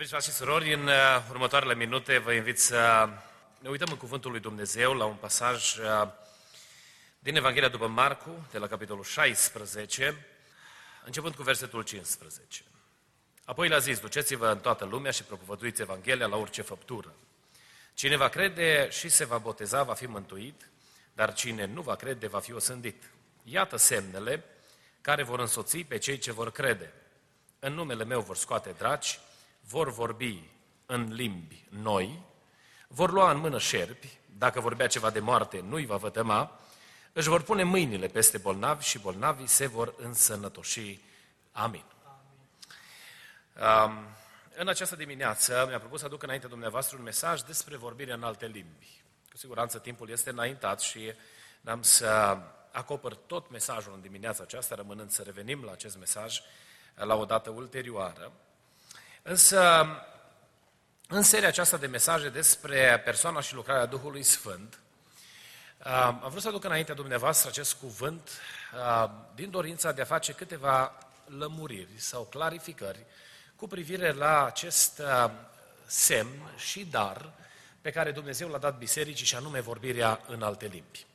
Iubiți 0.00 0.18
frate 0.18 0.30
și 0.30 0.38
surori, 0.38 0.72
în 0.72 0.86
uh, 0.86 1.22
următoarele 1.30 1.74
minute 1.74 2.18
vă 2.18 2.32
invit 2.32 2.58
să 2.58 3.08
ne 3.58 3.68
uităm 3.68 3.88
în 3.90 3.96
Cuvântul 3.96 4.30
lui 4.30 4.40
Dumnezeu 4.40 4.94
la 4.94 5.04
un 5.04 5.14
pasaj 5.14 5.76
uh, 5.76 6.08
din 7.18 7.36
Evanghelia 7.36 7.68
după 7.68 7.86
Marcu, 7.86 8.46
de 8.50 8.58
la 8.58 8.66
capitolul 8.66 9.04
16, 9.04 10.26
începând 11.04 11.34
cu 11.34 11.42
versetul 11.42 11.82
15. 11.82 12.62
Apoi 13.44 13.68
le-a 13.68 13.78
zis, 13.78 13.98
duceți-vă 13.98 14.48
în 14.48 14.58
toată 14.58 14.84
lumea 14.84 15.10
și 15.10 15.22
propovăduiți 15.22 15.80
Evanghelia 15.80 16.26
la 16.26 16.36
orice 16.36 16.62
făptură. 16.62 17.14
Cine 17.94 18.16
va 18.16 18.28
crede 18.28 18.88
și 18.90 19.08
se 19.08 19.24
va 19.24 19.38
boteza 19.38 19.82
va 19.82 19.94
fi 19.94 20.06
mântuit, 20.06 20.70
dar 21.12 21.32
cine 21.32 21.64
nu 21.64 21.80
va 21.80 21.94
crede 21.94 22.26
va 22.26 22.40
fi 22.40 22.52
osândit. 22.52 23.02
Iată 23.44 23.76
semnele 23.76 24.44
care 25.00 25.22
vor 25.22 25.40
însoți 25.40 25.78
pe 25.78 25.98
cei 25.98 26.18
ce 26.18 26.32
vor 26.32 26.50
crede. 26.52 26.92
În 27.58 27.72
numele 27.72 28.04
meu 28.04 28.20
vor 28.20 28.36
scoate 28.36 28.74
draci, 28.78 29.18
vor 29.70 29.90
vorbi 29.92 30.50
în 30.86 31.12
limbi 31.12 31.64
noi, 31.68 32.22
vor 32.88 33.12
lua 33.12 33.30
în 33.30 33.38
mână 33.38 33.58
șerpi, 33.58 34.18
dacă 34.38 34.60
vorbea 34.60 34.86
ceva 34.86 35.10
de 35.10 35.20
moarte, 35.20 35.60
nu-i 35.60 35.86
va 35.86 35.96
vătăma, 35.96 36.60
își 37.12 37.28
vor 37.28 37.42
pune 37.42 37.62
mâinile 37.62 38.06
peste 38.06 38.38
bolnavi 38.38 38.84
și 38.84 38.98
bolnavii 38.98 39.46
se 39.46 39.66
vor 39.66 39.94
însănătoși. 39.98 41.00
Amin. 41.52 41.84
Um, 43.56 44.06
în 44.56 44.68
această 44.68 44.96
dimineață 44.96 45.64
mi-a 45.68 45.78
propus 45.78 46.00
să 46.00 46.06
aduc 46.06 46.22
înainte 46.22 46.46
dumneavoastră 46.46 46.96
un 46.96 47.02
mesaj 47.02 47.40
despre 47.40 47.76
vorbirea 47.76 48.14
în 48.14 48.22
alte 48.22 48.46
limbi. 48.46 49.02
Cu 49.30 49.36
siguranță 49.36 49.78
timpul 49.78 50.10
este 50.10 50.30
înaintat 50.30 50.80
și 50.80 51.12
am 51.64 51.82
să 51.82 52.38
acopăr 52.72 53.14
tot 53.14 53.50
mesajul 53.50 53.92
în 53.94 54.00
dimineața 54.00 54.42
aceasta, 54.42 54.74
rămânând 54.74 55.10
să 55.10 55.22
revenim 55.22 55.64
la 55.64 55.72
acest 55.72 55.98
mesaj 55.98 56.40
la 56.94 57.14
o 57.14 57.24
dată 57.24 57.50
ulterioară. 57.50 58.32
Însă, 59.22 59.86
în 61.08 61.22
seria 61.22 61.48
aceasta 61.48 61.76
de 61.76 61.86
mesaje 61.86 62.28
despre 62.28 63.02
persoana 63.04 63.40
și 63.40 63.54
lucrarea 63.54 63.86
Duhului 63.86 64.22
Sfânt, 64.22 64.78
am 66.22 66.26
vrut 66.28 66.42
să 66.42 66.48
aduc 66.48 66.64
înaintea 66.64 66.94
dumneavoastră 66.94 67.48
acest 67.48 67.74
cuvânt 67.74 68.30
din 69.34 69.50
dorința 69.50 69.92
de 69.92 70.02
a 70.02 70.04
face 70.04 70.32
câteva 70.32 70.98
lămuriri 71.38 71.94
sau 71.96 72.22
clarificări 72.22 73.04
cu 73.56 73.66
privire 73.66 74.12
la 74.12 74.44
acest 74.44 75.02
semn 75.86 76.52
și 76.56 76.84
dar 76.84 77.32
pe 77.80 77.90
care 77.90 78.10
Dumnezeu 78.10 78.48
l-a 78.48 78.58
dat 78.58 78.78
bisericii 78.78 79.26
și 79.26 79.36
anume 79.36 79.60
vorbirea 79.60 80.20
în 80.26 80.42
alte 80.42 80.66
limbi. 80.66 81.06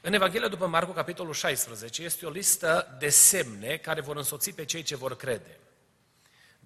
În 0.00 0.12
Evanghelia 0.12 0.48
după 0.48 0.66
Marcu, 0.66 0.92
capitolul 0.92 1.32
16, 1.32 2.02
este 2.02 2.26
o 2.26 2.30
listă 2.30 2.96
de 2.98 3.08
semne 3.08 3.76
care 3.76 4.00
vor 4.00 4.16
însoți 4.16 4.50
pe 4.50 4.64
cei 4.64 4.82
ce 4.82 4.96
vor 4.96 5.16
crede. 5.16 5.58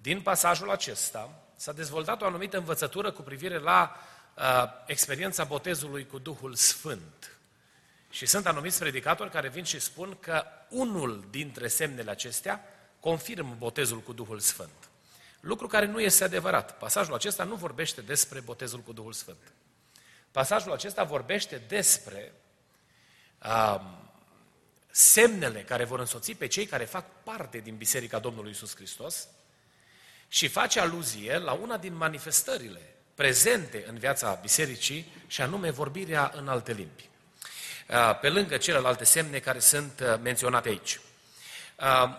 Din 0.01 0.21
pasajul 0.21 0.71
acesta 0.71 1.43
s-a 1.55 1.71
dezvoltat 1.71 2.21
o 2.21 2.25
anumită 2.25 2.57
învățătură 2.57 3.11
cu 3.11 3.21
privire 3.21 3.57
la 3.57 3.95
uh, 4.37 4.43
experiența 4.85 5.43
botezului 5.43 6.07
cu 6.07 6.19
Duhul 6.19 6.55
Sfânt. 6.55 7.37
Și 8.09 8.25
sunt 8.25 8.45
anumiți 8.45 8.79
predicatori 8.79 9.29
care 9.29 9.49
vin 9.49 9.63
și 9.63 9.79
spun 9.79 10.17
că 10.19 10.43
unul 10.69 11.27
dintre 11.29 11.67
semnele 11.67 12.11
acestea 12.11 12.63
confirmă 12.99 13.55
botezul 13.57 13.99
cu 13.99 14.13
Duhul 14.13 14.39
Sfânt. 14.39 14.89
Lucru 15.39 15.67
care 15.67 15.85
nu 15.85 15.99
este 15.99 16.23
adevărat. 16.23 16.77
Pasajul 16.77 17.13
acesta 17.13 17.43
nu 17.43 17.55
vorbește 17.55 18.01
despre 18.01 18.39
botezul 18.39 18.79
cu 18.79 18.93
Duhul 18.93 19.13
Sfânt. 19.13 19.53
Pasajul 20.31 20.71
acesta 20.71 21.03
vorbește 21.03 21.61
despre 21.67 22.33
uh, 23.43 23.81
semnele 24.91 25.63
care 25.63 25.83
vor 25.83 25.99
însoți 25.99 26.31
pe 26.31 26.47
cei 26.47 26.65
care 26.65 26.85
fac 26.85 27.05
parte 27.23 27.57
din 27.57 27.75
Biserica 27.75 28.19
Domnului 28.19 28.51
Isus 28.51 28.75
Hristos, 28.75 29.27
și 30.33 30.47
face 30.47 30.79
aluzie 30.79 31.37
la 31.37 31.51
una 31.51 31.77
din 31.77 31.95
manifestările 31.95 32.81
prezente 33.15 33.85
în 33.87 33.97
viața 33.97 34.39
bisericii 34.41 35.13
și 35.27 35.41
anume 35.41 35.69
vorbirea 35.69 36.31
în 36.35 36.47
alte 36.47 36.73
limbi. 36.73 37.09
Pe 38.21 38.29
lângă 38.29 38.57
celelalte 38.57 39.03
semne 39.03 39.39
care 39.39 39.59
sunt 39.59 40.19
menționate 40.21 40.69
aici. 40.69 40.99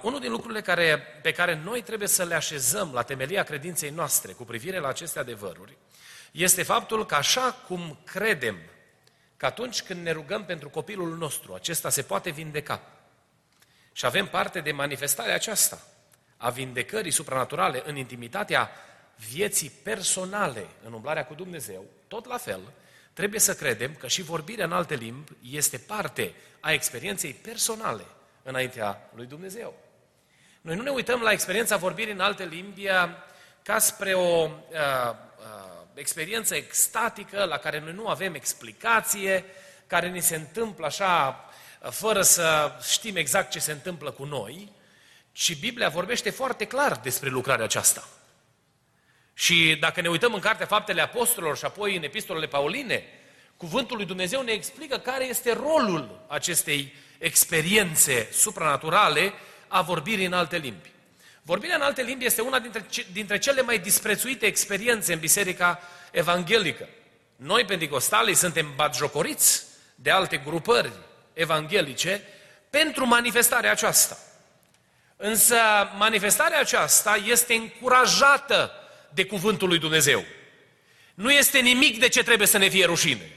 Unul 0.03 0.21
din 0.21 0.31
lucrurile 0.31 0.61
care, 0.61 0.99
pe 1.23 1.33
care 1.33 1.61
noi 1.65 1.83
trebuie 1.83 2.09
să 2.09 2.25
le 2.25 2.35
așezăm 2.35 2.91
la 2.93 3.03
temelia 3.03 3.43
credinței 3.43 3.91
noastre 3.91 4.33
cu 4.33 4.45
privire 4.45 4.79
la 4.79 4.89
aceste 4.89 5.19
adevăruri 5.19 5.77
este 6.31 6.63
faptul 6.63 7.07
că 7.07 7.15
așa 7.15 7.53
cum 7.67 7.99
credem 8.05 8.57
că 9.37 9.47
atunci 9.47 9.83
când 9.83 10.03
ne 10.03 10.11
rugăm 10.11 10.45
pentru 10.45 10.69
copilul 10.69 11.17
nostru, 11.17 11.55
acesta 11.55 11.91
se 11.91 12.03
poate 12.03 12.31
vindeca 12.31 12.83
și 13.93 14.07
avem 14.07 14.27
parte 14.27 14.61
de 14.61 14.73
manifestarea 14.73 15.35
aceasta, 15.35 15.87
a 16.43 16.51
vindecării 16.51 17.11
supranaturale 17.11 17.83
în 17.87 17.97
intimitatea 17.97 18.71
vieții 19.31 19.71
personale, 19.83 20.67
în 20.85 20.93
umblarea 20.93 21.25
cu 21.25 21.35
Dumnezeu, 21.35 21.85
tot 22.09 22.27
la 22.27 22.37
fel, 22.37 22.61
trebuie 23.13 23.41
să 23.41 23.55
credem 23.55 23.95
că 23.95 24.09
și 24.09 24.23
vorbirea 24.23 24.65
în 24.65 24.73
alte 24.73 24.95
limbi 24.95 25.33
este 25.51 25.79
parte 25.79 26.35
a 26.61 26.73
experienței 26.73 27.33
personale 27.33 28.05
înaintea 28.43 29.11
lui 29.15 29.27
Dumnezeu. 29.27 29.75
Noi 30.61 30.77
nu 30.77 30.83
ne 30.83 30.91
uităm 30.91 31.21
la 31.21 31.33
experiența 31.33 31.77
vorbirii 31.77 32.13
în 32.13 32.21
alte 32.21 32.45
limbi 32.45 32.89
uh, 32.89 32.93
ca 33.63 33.79
spre 33.79 34.15
o 34.15 34.43
uh, 34.43 34.49
uh, 34.49 35.73
experiență 35.95 36.55
extatică 36.55 37.45
la 37.45 37.57
care 37.57 37.81
noi 37.81 37.93
nu 37.93 38.09
avem 38.09 38.35
explicație, 38.35 39.45
care 39.87 40.09
ni 40.09 40.21
se 40.21 40.37
întâmplă 40.37 40.87
așa 40.87 41.45
uh, 41.83 41.91
fără 41.91 42.23
să 42.23 42.73
știm 42.91 43.17
exact 43.17 43.51
ce 43.51 43.59
se 43.59 43.73
întâmplă 43.73 44.11
cu 44.11 44.25
noi, 44.25 44.73
și 45.33 45.57
Biblia 45.57 45.89
vorbește 45.89 46.31
foarte 46.31 46.65
clar 46.65 46.97
despre 46.97 47.29
lucrarea 47.29 47.65
aceasta. 47.65 48.09
Și 49.35 49.77
dacă 49.81 50.01
ne 50.01 50.09
uităm 50.09 50.35
în 50.35 50.41
Cartea 50.41 50.67
Faptele 50.67 51.01
Apostolilor 51.01 51.57
și 51.57 51.65
apoi 51.65 51.97
în 51.97 52.03
epistolele 52.03 52.47
Pauline, 52.47 53.05
Cuvântul 53.63 53.97
lui 53.97 54.07
Dumnezeu 54.07 54.43
ne 54.43 54.53
explică 54.53 54.99
care 54.99 55.25
este 55.25 55.53
rolul 55.53 56.25
acestei 56.29 56.95
experiențe 57.19 58.29
supranaturale 58.33 59.33
a 59.69 59.83
vorbirii 59.83 60.27
în 60.27 60.33
alte 60.33 60.57
limbi. 60.57 60.91
Vorbirea 61.43 61.77
în 61.77 61.83
alte 61.83 62.03
limbi 62.03 62.25
este 62.25 62.41
una 62.41 62.59
dintre, 62.59 62.87
dintre 63.13 63.39
cele 63.39 63.63
mai 63.63 63.79
disprețuite 63.79 64.47
experiențe 64.47 65.13
în 65.13 65.19
Biserica 65.19 65.81
Evanghelică. 66.11 66.89
Noi, 67.37 67.65
pentecostalii, 67.65 68.35
suntem 68.35 68.73
batjocoriți 68.75 69.63
de 69.95 70.11
alte 70.11 70.37
grupări 70.37 70.93
evanghelice 71.33 72.23
pentru 72.71 73.07
manifestarea 73.07 73.71
aceasta. 73.71 74.19
Însă 75.25 75.57
manifestarea 75.97 76.59
aceasta 76.59 77.19
este 77.25 77.55
încurajată 77.55 78.73
de 79.09 79.25
cuvântul 79.25 79.69
lui 79.69 79.79
Dumnezeu. 79.79 80.25
Nu 81.15 81.31
este 81.31 81.59
nimic 81.59 82.01
de 82.01 82.09
ce 82.09 82.23
trebuie 82.23 82.47
să 82.47 82.59
ne 82.59 82.69
fie 82.69 82.85
rușine. 82.85 83.31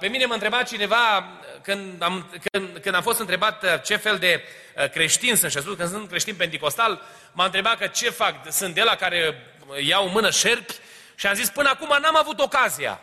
Pe 0.00 0.06
mine 0.06 0.24
m-a 0.24 0.34
întrebat 0.34 0.68
cineva 0.68 1.30
când 1.62 2.02
am, 2.02 2.40
când, 2.50 2.78
când 2.78 2.94
am 2.94 3.02
fost 3.02 3.20
întrebat 3.20 3.62
uh, 3.62 3.82
ce 3.82 3.96
fel 3.96 4.18
de 4.18 4.42
uh, 4.76 4.90
creștin 4.90 5.36
sunt 5.36 5.50
și 5.50 5.56
a 5.56 5.60
spus 5.60 5.76
că 5.76 5.86
sunt 5.86 6.08
creștin 6.08 6.34
pentecostal, 6.34 7.02
m-a 7.32 7.44
întrebat 7.44 7.78
că 7.78 7.86
ce 7.86 8.10
fac, 8.10 8.52
sunt 8.52 8.74
de 8.74 8.82
la 8.82 8.96
care 8.96 9.46
iau 9.80 10.08
mână 10.08 10.30
șerpi 10.30 10.74
și 11.14 11.26
am 11.26 11.34
zis 11.34 11.48
până 11.48 11.68
acum 11.68 11.96
n-am 12.00 12.16
avut 12.16 12.40
ocazia. 12.40 13.00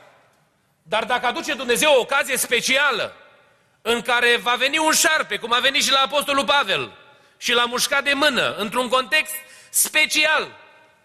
Dar 0.84 1.04
dacă 1.04 1.26
aduce 1.26 1.54
Dumnezeu 1.54 1.92
o 1.94 2.00
ocazie 2.00 2.38
specială 2.38 3.16
în 3.82 4.02
care 4.02 4.38
va 4.38 4.56
veni 4.56 4.78
un 4.78 4.92
șarpe, 4.92 5.38
cum 5.38 5.54
a 5.54 5.60
venit 5.60 5.84
și 5.84 5.92
la 5.92 6.00
Apostolul 6.00 6.46
Pavel, 6.46 6.92
și 7.38 7.54
l-a 7.54 7.66
mușcat 7.66 8.04
de 8.04 8.14
mână, 8.14 8.56
într-un 8.56 8.88
context 8.88 9.34
special. 9.70 10.56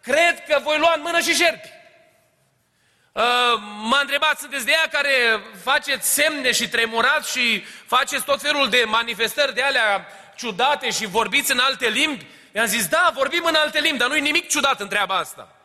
Cred 0.02 0.44
că 0.48 0.60
voi 0.62 0.78
lua 0.78 0.92
în 0.96 1.02
mână 1.02 1.20
și 1.20 1.34
șerpi. 1.34 1.68
Uh, 3.12 3.22
m-a 3.82 3.98
întrebat, 4.00 4.38
sunteți 4.38 4.64
de 4.64 4.70
ea 4.70 4.88
care 4.88 5.42
faceți 5.62 6.14
semne 6.14 6.52
și 6.52 6.68
tremurați 6.68 7.30
și 7.30 7.64
faceți 7.86 8.24
tot 8.24 8.40
felul 8.40 8.68
de 8.68 8.84
manifestări 8.86 9.54
de 9.54 9.62
alea 9.62 10.06
ciudate 10.36 10.90
și 10.90 11.06
vorbiți 11.06 11.52
în 11.52 11.58
alte 11.58 11.88
limbi? 11.88 12.26
I-am 12.54 12.66
zis, 12.66 12.86
da, 12.86 13.10
vorbim 13.14 13.44
în 13.44 13.54
alte 13.54 13.80
limbi, 13.80 13.98
dar 13.98 14.08
nu-i 14.08 14.20
nimic 14.20 14.48
ciudat 14.48 14.80
în 14.80 14.88
treaba 14.88 15.16
asta. 15.16 15.56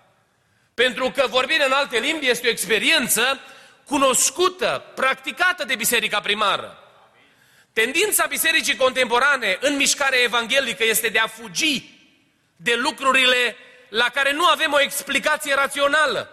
Pentru 0.74 1.12
că 1.12 1.28
vorbirea 1.28 1.66
în 1.66 1.72
alte 1.72 1.98
limbi 1.98 2.30
este 2.30 2.48
o 2.48 2.50
experiență 2.50 3.40
cunoscută, 3.86 4.84
practicată 4.96 5.66
de 5.66 5.76
biserica 5.76 6.20
primară. 6.20 6.87
Tendința 7.78 8.26
bisericii 8.26 8.76
contemporane 8.76 9.58
în 9.62 9.76
mișcarea 9.76 10.20
evanghelică 10.20 10.84
este 10.84 11.10
de 11.10 11.20
a 11.20 11.28
fugi 11.28 11.84
de 12.56 12.76
lucrurile 12.76 13.56
la 13.90 14.10
care 14.10 14.32
nu 14.32 14.46
avem 14.46 14.74
o 14.74 14.82
explicație 14.82 15.54
rațională. 15.54 16.30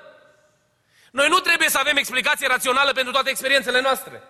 Noi 1.11 1.29
nu 1.29 1.39
trebuie 1.39 1.69
să 1.69 1.79
avem 1.79 1.97
explicație 1.97 2.47
rațională 2.47 2.93
pentru 2.93 3.13
toate 3.13 3.31
experiențele 3.31 3.81
noastre. 3.81 4.23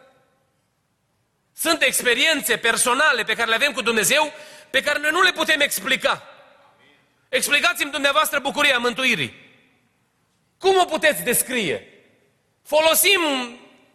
Sunt 1.57 1.83
experiențe 1.83 2.57
personale 2.57 3.23
pe 3.23 3.35
care 3.35 3.49
le 3.49 3.55
avem 3.55 3.73
cu 3.73 3.83
Dumnezeu, 3.83 4.33
pe 4.71 4.83
care 4.83 4.99
noi 4.99 5.11
nu 5.11 5.23
le 5.23 5.33
putem 5.33 5.61
explica. 5.61 6.23
Explicați-mi 7.29 7.91
dumneavoastră 7.91 8.39
bucuria 8.39 8.79
mântuirii. 8.79 9.35
Cum 10.59 10.77
o 10.77 10.85
puteți 10.85 11.23
descrie? 11.23 11.89
Folosim 12.65 13.21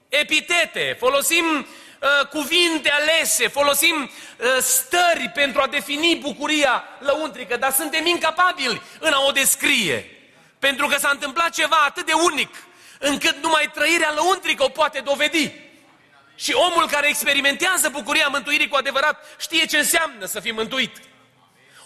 epitete, 0.10 0.96
folosim 1.00 1.68
uh, 2.00 2.28
cuvinte 2.28 2.92
alese, 2.92 3.48
folosim 3.48 3.96
uh, 4.38 4.58
stări 4.62 5.32
pentru 5.34 5.62
a 5.62 5.68
defini 5.68 6.16
bucuria 6.16 6.84
lăuntrică, 7.00 7.58
dar 7.58 7.72
suntem 7.72 8.06
incapabili 8.06 8.82
în 9.00 9.14
a 9.14 9.24
o 9.28 9.32
descrie. 9.32 10.06
Pentru 10.60 10.88
că 10.88 10.98
s-a 10.98 11.10
întâmplat 11.10 11.50
ceva 11.50 11.84
atât 11.86 12.06
de 12.06 12.14
unic, 12.14 12.56
încât 13.00 13.42
numai 13.42 13.72
trăirea 13.74 14.12
lăuntrică 14.16 14.64
o 14.64 14.70
poate 14.70 15.00
dovedi. 15.00 15.52
Și 16.36 16.54
omul 16.54 16.88
care 16.88 17.08
experimentează 17.08 17.90
bucuria 17.90 18.28
mântuirii 18.28 18.68
cu 18.68 18.76
adevărat 18.76 19.26
știe 19.40 19.66
ce 19.66 19.78
înseamnă 19.78 20.26
să 20.26 20.40
fii 20.40 20.52
mântuit. 20.52 20.98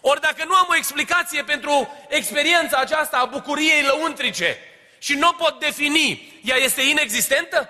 Ori 0.02 0.22
dacă 0.22 0.46
nu 0.46 0.56
am 0.56 0.68
o 0.70 0.76
explicație 0.76 1.44
pentru 1.44 1.94
experiența 2.10 2.78
aceasta 2.78 3.18
a 3.18 3.26
bucuriei 3.26 3.82
lăuntrice 3.82 4.58
și 5.00 5.14
nu 5.14 5.28
o 5.28 5.32
pot 5.32 5.60
defini, 5.60 6.40
ea 6.44 6.56
este 6.56 6.82
inexistentă? 6.82 7.70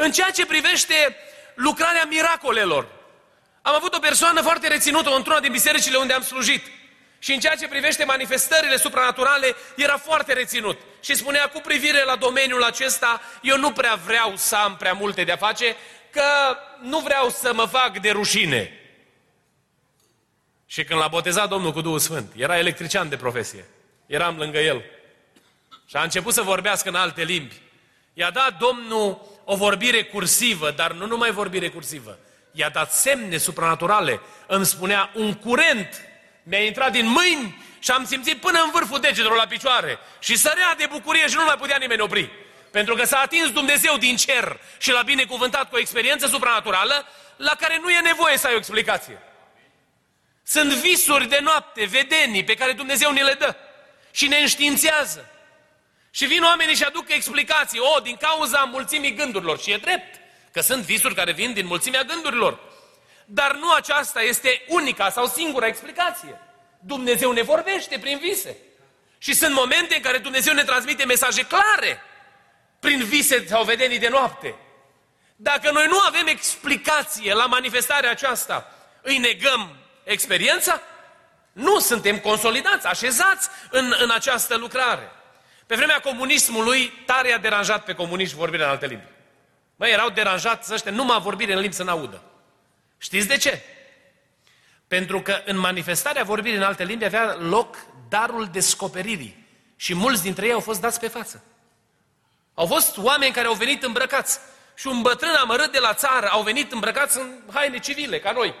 În 0.00 0.12
ceea 0.12 0.30
ce 0.30 0.46
privește 0.46 1.16
lucrarea 1.54 2.04
miracolelor, 2.04 2.86
am 3.62 3.74
avut 3.74 3.94
o 3.94 3.98
persoană 3.98 4.40
foarte 4.40 4.68
reținută 4.68 5.10
într-una 5.10 5.40
din 5.40 5.52
bisericile 5.52 5.96
unde 5.96 6.12
am 6.12 6.22
slujit. 6.22 6.64
Și 7.18 7.32
în 7.32 7.40
ceea 7.40 7.54
ce 7.54 7.68
privește 7.68 8.04
manifestările 8.04 8.76
supranaturale, 8.76 9.56
era 9.76 9.96
foarte 9.96 10.32
reținut. 10.32 10.78
Și 11.00 11.14
spunea, 11.14 11.48
cu 11.48 11.60
privire 11.60 12.04
la 12.04 12.16
domeniul 12.16 12.62
acesta, 12.62 13.20
eu 13.42 13.58
nu 13.58 13.72
prea 13.72 13.94
vreau 13.94 14.36
să 14.36 14.56
am 14.56 14.76
prea 14.76 14.92
multe 14.92 15.24
de-a 15.24 15.36
face, 15.36 15.76
că 16.10 16.56
nu 16.80 16.98
vreau 16.98 17.28
să 17.30 17.52
mă 17.54 17.64
fac 17.64 17.98
de 17.98 18.10
rușine. 18.10 18.72
Și 20.66 20.84
când 20.84 21.00
l-a 21.00 21.08
botezat 21.08 21.48
Domnul 21.48 21.72
cu 21.72 21.80
Duhul 21.80 21.98
Sfânt, 21.98 22.32
era 22.36 22.58
electrician 22.58 23.08
de 23.08 23.16
profesie. 23.16 23.64
Eram 24.06 24.36
lângă 24.36 24.58
el. 24.58 24.84
Și 25.86 25.96
a 25.96 26.02
început 26.02 26.34
să 26.34 26.42
vorbească 26.42 26.88
în 26.88 26.94
alte 26.94 27.22
limbi. 27.22 27.60
I-a 28.12 28.30
dat 28.30 28.58
Domnul 28.58 29.37
o 29.50 29.56
vorbire 29.56 30.02
cursivă, 30.02 30.70
dar 30.70 30.92
nu 30.92 31.06
numai 31.06 31.30
vorbire 31.30 31.68
cursivă. 31.68 32.18
I-a 32.52 32.68
dat 32.68 32.92
semne 32.92 33.36
supranaturale. 33.36 34.20
Îmi 34.46 34.66
spunea, 34.66 35.10
un 35.14 35.34
curent 35.34 36.02
mi-a 36.42 36.64
intrat 36.64 36.92
din 36.92 37.06
mâini 37.06 37.62
și 37.78 37.90
am 37.90 38.04
simțit 38.04 38.40
până 38.40 38.60
în 38.64 38.70
vârful 38.70 39.00
degetelor 39.00 39.36
la 39.36 39.46
picioare. 39.46 39.98
Și 40.18 40.36
sărea 40.36 40.74
de 40.78 40.86
bucurie 40.90 41.28
și 41.28 41.34
nu 41.34 41.44
mai 41.44 41.56
putea 41.56 41.76
nimeni 41.76 42.00
opri. 42.00 42.30
Pentru 42.70 42.94
că 42.94 43.04
s-a 43.04 43.18
atins 43.18 43.50
Dumnezeu 43.50 43.96
din 43.96 44.16
cer 44.16 44.60
și 44.78 44.90
l-a 44.90 45.02
binecuvântat 45.02 45.68
cu 45.68 45.74
o 45.74 45.78
experiență 45.78 46.26
supranaturală 46.26 47.06
la 47.36 47.54
care 47.60 47.78
nu 47.82 47.90
e 47.90 48.00
nevoie 48.00 48.38
să 48.38 48.46
ai 48.46 48.54
o 48.54 48.56
explicație. 48.56 49.18
Sunt 50.42 50.72
visuri 50.72 51.28
de 51.28 51.38
noapte, 51.42 51.84
vedenii 51.84 52.44
pe 52.44 52.54
care 52.54 52.72
Dumnezeu 52.72 53.12
ni 53.12 53.22
le 53.22 53.32
dă 53.32 53.56
și 54.10 54.26
ne 54.26 54.36
înștiințează. 54.36 55.30
Și 56.10 56.26
vin 56.26 56.42
oamenii 56.42 56.74
și 56.74 56.84
aduc 56.84 57.10
explicații. 57.10 57.78
O, 57.78 58.00
din 58.00 58.16
cauza 58.16 58.58
mulțimii 58.58 59.14
gândurilor. 59.14 59.58
Și 59.58 59.72
e 59.72 59.76
drept, 59.76 60.20
că 60.52 60.60
sunt 60.60 60.82
visuri 60.82 61.14
care 61.14 61.32
vin 61.32 61.52
din 61.52 61.66
mulțimea 61.66 62.02
gândurilor. 62.02 62.58
Dar 63.24 63.54
nu 63.54 63.72
aceasta 63.72 64.22
este 64.22 64.64
unica 64.68 65.10
sau 65.10 65.26
singura 65.26 65.66
explicație. 65.66 66.40
Dumnezeu 66.80 67.32
ne 67.32 67.42
vorbește 67.42 67.98
prin 67.98 68.18
vise. 68.18 68.56
Și 69.18 69.34
sunt 69.34 69.54
momente 69.54 69.94
în 69.94 70.02
care 70.02 70.18
Dumnezeu 70.18 70.54
ne 70.54 70.64
transmite 70.64 71.04
mesaje 71.04 71.42
clare 71.42 72.02
prin 72.80 73.04
vise 73.04 73.46
sau 73.46 73.64
vedenii 73.64 73.98
de 73.98 74.08
noapte. 74.08 74.54
Dacă 75.36 75.70
noi 75.70 75.86
nu 75.86 75.98
avem 75.98 76.26
explicație 76.26 77.34
la 77.34 77.46
manifestarea 77.46 78.10
aceasta, 78.10 78.72
îi 79.02 79.18
negăm 79.18 79.76
experiența? 80.04 80.80
Nu 81.52 81.78
suntem 81.78 82.18
consolidați, 82.18 82.86
așezați 82.86 83.48
în, 83.70 83.94
în 83.98 84.10
această 84.10 84.56
lucrare. 84.56 85.12
Pe 85.68 85.74
vremea 85.74 86.00
comunismului, 86.00 86.92
tare 87.06 87.32
a 87.32 87.38
deranjat 87.38 87.84
pe 87.84 87.94
comuniști 87.94 88.36
vorbirea 88.36 88.64
în 88.66 88.70
alte 88.70 88.86
limbi. 88.86 89.04
Măi, 89.76 89.90
erau 89.90 90.10
deranjați 90.10 90.72
ăștia 90.72 90.90
numai 90.90 91.20
vorbire 91.20 91.52
în 91.52 91.58
limbi 91.58 91.74
să 91.74 91.82
n-audă. 91.82 92.22
Știți 92.98 93.28
de 93.28 93.36
ce? 93.36 93.62
Pentru 94.86 95.22
că 95.22 95.42
în 95.44 95.58
manifestarea 95.58 96.22
vorbirii 96.24 96.56
în 96.56 96.62
alte 96.62 96.84
limbi 96.84 97.04
avea 97.04 97.34
loc 97.34 97.76
darul 98.08 98.48
descoperirii. 98.52 99.46
Și 99.76 99.94
mulți 99.94 100.22
dintre 100.22 100.46
ei 100.46 100.52
au 100.52 100.60
fost 100.60 100.80
dați 100.80 101.00
pe 101.00 101.08
față. 101.08 101.44
Au 102.54 102.66
fost 102.66 102.96
oameni 102.96 103.32
care 103.32 103.46
au 103.46 103.54
venit 103.54 103.82
îmbrăcați. 103.82 104.38
Și 104.74 104.86
un 104.86 105.02
bătrân 105.02 105.34
amărât 105.34 105.72
de 105.72 105.78
la 105.78 105.94
țară 105.94 106.28
au 106.28 106.42
venit 106.42 106.72
îmbrăcați 106.72 107.18
în 107.18 107.40
haine 107.52 107.78
civile, 107.78 108.20
ca 108.20 108.32
noi. 108.32 108.54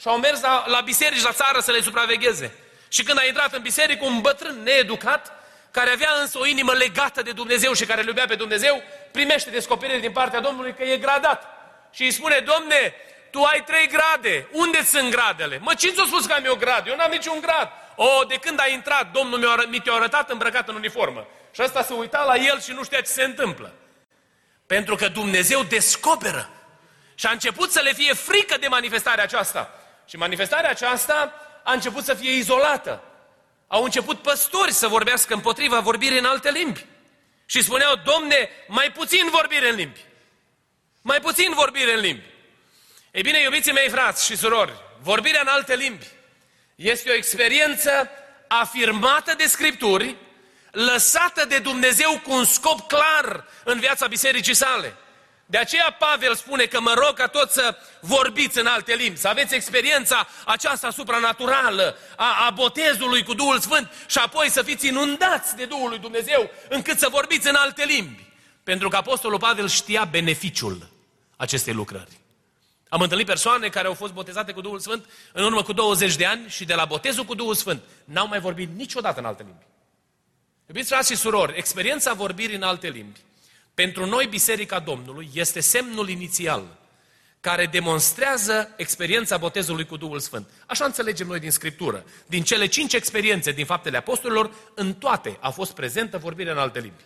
Și 0.00 0.08
au 0.08 0.18
mers 0.18 0.40
la, 0.40 0.64
la 0.66 0.80
biserici 0.80 1.22
la 1.22 1.32
țară 1.32 1.60
să 1.60 1.70
le 1.70 1.80
supravegheze. 1.80 2.54
Și 2.88 3.02
când 3.02 3.18
a 3.18 3.24
intrat 3.24 3.52
în 3.52 3.62
biserică, 3.62 4.04
un 4.04 4.20
bătrân 4.20 4.62
needucat, 4.62 5.41
care 5.72 5.90
avea 5.90 6.10
însă 6.20 6.38
o 6.38 6.46
inimă 6.46 6.72
legată 6.72 7.22
de 7.22 7.32
Dumnezeu 7.32 7.72
și 7.72 7.84
care 7.84 8.00
îl 8.00 8.06
iubea 8.06 8.26
pe 8.26 8.34
Dumnezeu, 8.34 8.82
primește 9.10 9.50
descoperire 9.50 9.98
din 9.98 10.12
partea 10.12 10.40
Domnului 10.40 10.74
că 10.74 10.82
e 10.82 10.96
gradat. 10.96 11.46
Și 11.90 12.02
îi 12.02 12.10
spune, 12.10 12.44
Domne, 12.44 12.94
tu 13.30 13.42
ai 13.42 13.64
trei 13.64 13.88
grade. 13.88 14.48
Unde 14.52 14.84
sunt 14.84 15.10
gradele? 15.10 15.58
Mă, 15.62 15.74
cine 15.74 15.92
ți-a 15.92 16.04
spus 16.06 16.26
că 16.26 16.32
am 16.32 16.44
eu 16.44 16.54
grad? 16.54 16.86
Eu 16.86 16.96
n-am 16.96 17.10
niciun 17.10 17.40
grad. 17.40 17.70
O, 17.96 18.24
de 18.24 18.34
când 18.34 18.60
a 18.60 18.66
intrat, 18.66 19.10
Domnul 19.12 19.38
mi-a, 19.38 19.64
mi 19.68 19.80
te-a 19.80 19.92
arătat 19.92 20.30
îmbrăcat 20.30 20.68
în 20.68 20.74
uniformă. 20.74 21.26
Și 21.54 21.62
ăsta 21.62 21.82
se 21.82 21.92
uita 21.92 22.24
la 22.24 22.36
el 22.36 22.60
și 22.60 22.72
nu 22.72 22.84
știa 22.84 23.00
ce 23.00 23.10
se 23.10 23.22
întâmplă. 23.22 23.72
Pentru 24.66 24.94
că 24.94 25.08
Dumnezeu 25.08 25.62
descoperă. 25.62 26.50
Și 27.14 27.26
a 27.26 27.30
început 27.30 27.70
să 27.70 27.80
le 27.80 27.92
fie 27.92 28.12
frică 28.12 28.56
de 28.60 28.66
manifestarea 28.66 29.24
aceasta. 29.24 29.74
Și 30.06 30.16
manifestarea 30.16 30.70
aceasta 30.70 31.32
a 31.62 31.72
început 31.72 32.04
să 32.04 32.14
fie 32.14 32.30
izolată. 32.30 33.02
Au 33.72 33.84
început 33.84 34.18
păstori 34.18 34.72
să 34.72 34.88
vorbească 34.88 35.34
împotriva 35.34 35.80
vorbirii 35.80 36.18
în 36.18 36.24
alte 36.24 36.50
limbi. 36.50 36.86
Și 37.46 37.62
spuneau, 37.62 37.94
domne, 38.04 38.48
mai 38.68 38.92
puțin 38.92 39.28
vorbire 39.30 39.68
în 39.68 39.74
limbi. 39.74 40.04
Mai 41.02 41.20
puțin 41.20 41.52
vorbire 41.54 41.92
în 41.92 42.00
limbi. 42.00 42.24
Ei 43.10 43.22
bine, 43.22 43.40
iubiții 43.40 43.72
mei 43.72 43.88
frați 43.88 44.24
și 44.24 44.36
surori, 44.36 44.72
vorbirea 45.02 45.40
în 45.40 45.46
alte 45.46 45.76
limbi 45.76 46.06
este 46.74 47.10
o 47.10 47.14
experiență 47.14 48.10
afirmată 48.48 49.34
de 49.34 49.46
Scripturi, 49.46 50.16
lăsată 50.70 51.44
de 51.44 51.58
Dumnezeu 51.58 52.20
cu 52.24 52.32
un 52.32 52.44
scop 52.44 52.88
clar 52.88 53.46
în 53.64 53.78
viața 53.78 54.06
bisericii 54.06 54.54
sale. 54.54 54.94
De 55.52 55.58
aceea 55.58 55.96
Pavel 55.98 56.34
spune 56.34 56.64
că 56.64 56.80
mă 56.80 56.94
rog 56.96 57.14
ca 57.14 57.26
toți 57.26 57.52
să 57.52 57.76
vorbiți 58.00 58.58
în 58.58 58.66
alte 58.66 58.94
limbi, 58.94 59.18
să 59.18 59.28
aveți 59.28 59.54
experiența 59.54 60.28
aceasta 60.44 60.90
supranaturală 60.90 61.96
a, 62.16 62.46
a 62.46 62.50
botezului 62.50 63.22
cu 63.22 63.34
Duhul 63.34 63.58
Sfânt 63.58 63.90
și 64.06 64.18
apoi 64.18 64.50
să 64.50 64.62
fiți 64.62 64.86
inundați 64.86 65.56
de 65.56 65.64
Duhul 65.64 65.88
lui 65.88 65.98
Dumnezeu 65.98 66.50
încât 66.68 66.98
să 66.98 67.08
vorbiți 67.10 67.48
în 67.48 67.54
alte 67.54 67.84
limbi. 67.84 68.26
Pentru 68.62 68.88
că 68.88 68.96
Apostolul 68.96 69.38
Pavel 69.38 69.68
știa 69.68 70.04
beneficiul 70.04 70.88
acestei 71.36 71.74
lucrări. 71.74 72.20
Am 72.88 73.00
întâlnit 73.00 73.26
persoane 73.26 73.68
care 73.68 73.86
au 73.86 73.94
fost 73.94 74.12
botezate 74.12 74.52
cu 74.52 74.60
Duhul 74.60 74.78
Sfânt 74.78 75.04
în 75.32 75.44
urmă 75.44 75.62
cu 75.62 75.72
20 75.72 76.16
de 76.16 76.26
ani 76.26 76.48
și 76.48 76.64
de 76.64 76.74
la 76.74 76.84
botezul 76.84 77.24
cu 77.24 77.34
Duhul 77.34 77.54
Sfânt 77.54 77.82
n-au 78.04 78.28
mai 78.28 78.40
vorbit 78.40 78.76
niciodată 78.76 79.20
în 79.20 79.26
alte 79.26 79.42
limbi. 79.42 79.66
Iubiți 80.66 80.88
frați 80.88 81.10
și 81.12 81.18
surori, 81.18 81.56
experiența 81.56 82.12
vorbirii 82.12 82.56
în 82.56 82.62
alte 82.62 82.88
limbi 82.88 83.20
pentru 83.74 84.06
noi 84.06 84.26
Biserica 84.26 84.78
Domnului 84.78 85.30
este 85.34 85.60
semnul 85.60 86.08
inițial 86.08 86.80
care 87.40 87.66
demonstrează 87.66 88.74
experiența 88.76 89.36
botezului 89.36 89.86
cu 89.86 89.96
Duhul 89.96 90.18
Sfânt. 90.18 90.48
Așa 90.66 90.84
înțelegem 90.84 91.26
noi 91.26 91.40
din 91.40 91.50
Scriptură. 91.50 92.04
Din 92.26 92.42
cele 92.42 92.66
cinci 92.66 92.92
experiențe 92.92 93.52
din 93.52 93.64
faptele 93.64 93.96
apostolilor, 93.96 94.54
în 94.74 94.94
toate 94.94 95.36
a 95.40 95.50
fost 95.50 95.72
prezentă 95.72 96.18
vorbirea 96.18 96.52
în 96.52 96.58
alte 96.58 96.80
limbi. 96.80 97.02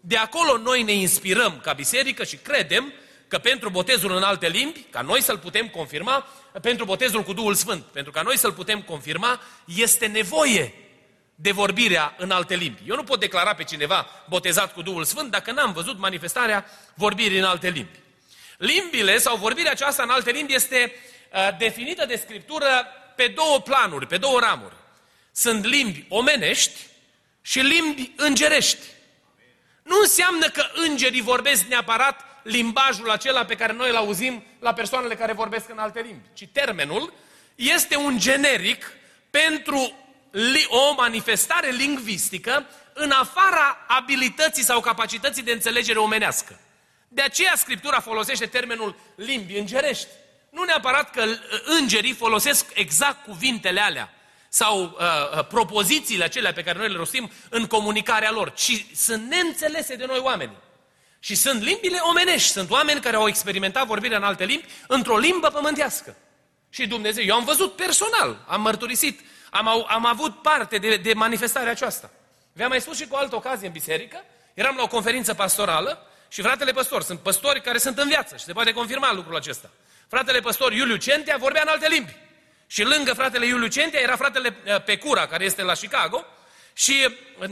De 0.00 0.16
acolo 0.16 0.56
noi 0.56 0.82
ne 0.82 0.92
inspirăm 0.92 1.60
ca 1.62 1.72
biserică 1.72 2.24
și 2.24 2.36
credem 2.36 2.92
că 3.28 3.38
pentru 3.38 3.70
botezul 3.70 4.16
în 4.16 4.22
alte 4.22 4.48
limbi, 4.48 4.86
ca 4.90 5.00
noi 5.00 5.22
să-l 5.22 5.38
putem 5.38 5.68
confirma, 5.68 6.26
pentru 6.62 6.84
botezul 6.84 7.22
cu 7.22 7.32
Duhul 7.32 7.54
Sfânt, 7.54 7.82
pentru 7.82 8.12
ca 8.12 8.22
noi 8.22 8.38
să-l 8.38 8.52
putem 8.52 8.82
confirma, 8.82 9.40
este 9.64 10.06
nevoie 10.06 10.74
de 11.34 11.52
vorbirea 11.52 12.14
în 12.18 12.30
alte 12.30 12.54
limbi. 12.54 12.82
Eu 12.86 12.96
nu 12.96 13.04
pot 13.04 13.20
declara 13.20 13.54
pe 13.54 13.64
cineva 13.64 14.06
botezat 14.28 14.72
cu 14.72 14.82
Duhul 14.82 15.04
Sfânt 15.04 15.30
dacă 15.30 15.52
n-am 15.52 15.72
văzut 15.72 15.98
manifestarea 15.98 16.66
vorbirii 16.94 17.38
în 17.38 17.44
alte 17.44 17.68
limbi. 17.68 17.98
Limbile 18.58 19.18
sau 19.18 19.36
vorbirea 19.36 19.70
aceasta 19.70 20.02
în 20.02 20.10
alte 20.10 20.30
limbi 20.30 20.54
este 20.54 20.92
uh, 21.32 21.48
definită 21.58 22.06
de 22.06 22.16
Scriptură 22.16 22.86
pe 23.16 23.26
două 23.26 23.60
planuri, 23.60 24.06
pe 24.06 24.16
două 24.16 24.40
ramuri. 24.40 24.74
Sunt 25.32 25.64
limbi 25.64 26.06
omenești 26.08 26.80
și 27.42 27.58
limbi 27.58 28.12
îngerești. 28.16 28.86
Nu 29.82 29.96
înseamnă 30.00 30.48
că 30.48 30.66
îngerii 30.74 31.20
vorbesc 31.20 31.64
neapărat 31.64 32.20
limbajul 32.42 33.10
acela 33.10 33.44
pe 33.44 33.54
care 33.54 33.72
noi 33.72 33.88
îl 33.88 33.96
auzim 33.96 34.44
la 34.60 34.72
persoanele 34.72 35.14
care 35.14 35.32
vorbesc 35.32 35.70
în 35.70 35.78
alte 35.78 36.00
limbi, 36.00 36.28
ci 36.34 36.48
termenul 36.52 37.12
este 37.54 37.96
un 37.96 38.18
generic 38.18 38.92
pentru 39.30 40.03
o 40.68 40.94
manifestare 40.96 41.70
lingvistică 41.70 42.66
în 42.92 43.10
afara 43.10 43.84
abilității 43.88 44.62
sau 44.62 44.80
capacității 44.80 45.42
de 45.42 45.52
înțelegere 45.52 45.98
omenească. 45.98 46.60
De 47.08 47.22
aceea 47.22 47.52
Scriptura 47.56 48.00
folosește 48.00 48.46
termenul 48.46 48.96
limbi 49.14 49.58
îngerești. 49.58 50.06
Nu 50.50 50.64
neapărat 50.64 51.10
că 51.10 51.24
îngerii 51.64 52.12
folosesc 52.12 52.66
exact 52.74 53.24
cuvintele 53.24 53.80
alea 53.80 54.14
sau 54.48 54.82
uh, 54.82 55.38
uh, 55.38 55.46
propozițiile 55.46 56.24
acelea 56.24 56.52
pe 56.52 56.62
care 56.62 56.78
noi 56.78 56.88
le 56.88 56.96
rostim 56.96 57.30
în 57.48 57.66
comunicarea 57.66 58.30
lor, 58.30 58.52
ci 58.52 58.86
sunt 58.94 59.28
neînțelese 59.28 59.96
de 59.96 60.04
noi 60.06 60.18
oameni. 60.18 60.52
Și 61.18 61.34
sunt 61.34 61.62
limbile 61.62 61.98
omenești, 62.00 62.50
sunt 62.50 62.70
oameni 62.70 63.00
care 63.00 63.16
au 63.16 63.28
experimentat 63.28 63.86
vorbirea 63.86 64.16
în 64.16 64.22
alte 64.22 64.44
limbi 64.44 64.66
într-o 64.86 65.18
limbă 65.18 65.48
pământească. 65.48 66.16
Și 66.70 66.86
Dumnezeu, 66.86 67.24
eu 67.24 67.34
am 67.34 67.44
văzut 67.44 67.76
personal, 67.76 68.44
am 68.48 68.60
mărturisit, 68.60 69.20
am, 69.54 69.86
am 69.88 70.06
avut 70.06 70.42
parte 70.42 70.78
de, 70.78 70.96
de 70.96 71.14
manifestarea 71.14 71.70
aceasta. 71.70 72.10
V-am 72.52 72.68
mai 72.68 72.80
spus 72.80 72.96
și 72.96 73.06
cu 73.06 73.14
o 73.14 73.18
altă 73.18 73.36
ocazie 73.36 73.66
în 73.66 73.72
biserică, 73.72 74.24
eram 74.54 74.76
la 74.76 74.82
o 74.82 74.86
conferință 74.86 75.34
pastorală 75.34 76.06
și 76.28 76.42
fratele 76.42 76.72
păstor, 76.72 77.02
sunt 77.02 77.20
păstori 77.20 77.60
care 77.60 77.78
sunt 77.78 77.98
în 77.98 78.08
viață 78.08 78.36
și 78.36 78.44
se 78.44 78.52
poate 78.52 78.72
confirma 78.72 79.12
lucrul 79.12 79.36
acesta. 79.36 79.70
Fratele 80.08 80.40
păstor 80.40 80.72
Iuliu 80.72 80.96
Centea 80.96 81.36
vorbea 81.36 81.62
în 81.62 81.68
alte 81.68 81.88
limbi. 81.88 82.16
Și 82.66 82.82
lângă 82.82 83.12
fratele 83.12 83.46
Iuliu 83.46 83.66
Centea 83.66 84.00
era 84.00 84.16
fratele 84.16 84.56
uh, 84.66 84.82
Pecura, 84.82 85.26
care 85.26 85.44
este 85.44 85.62
la 85.62 85.72
Chicago, 85.72 86.24
și 86.72 87.08
uh, 87.38 87.48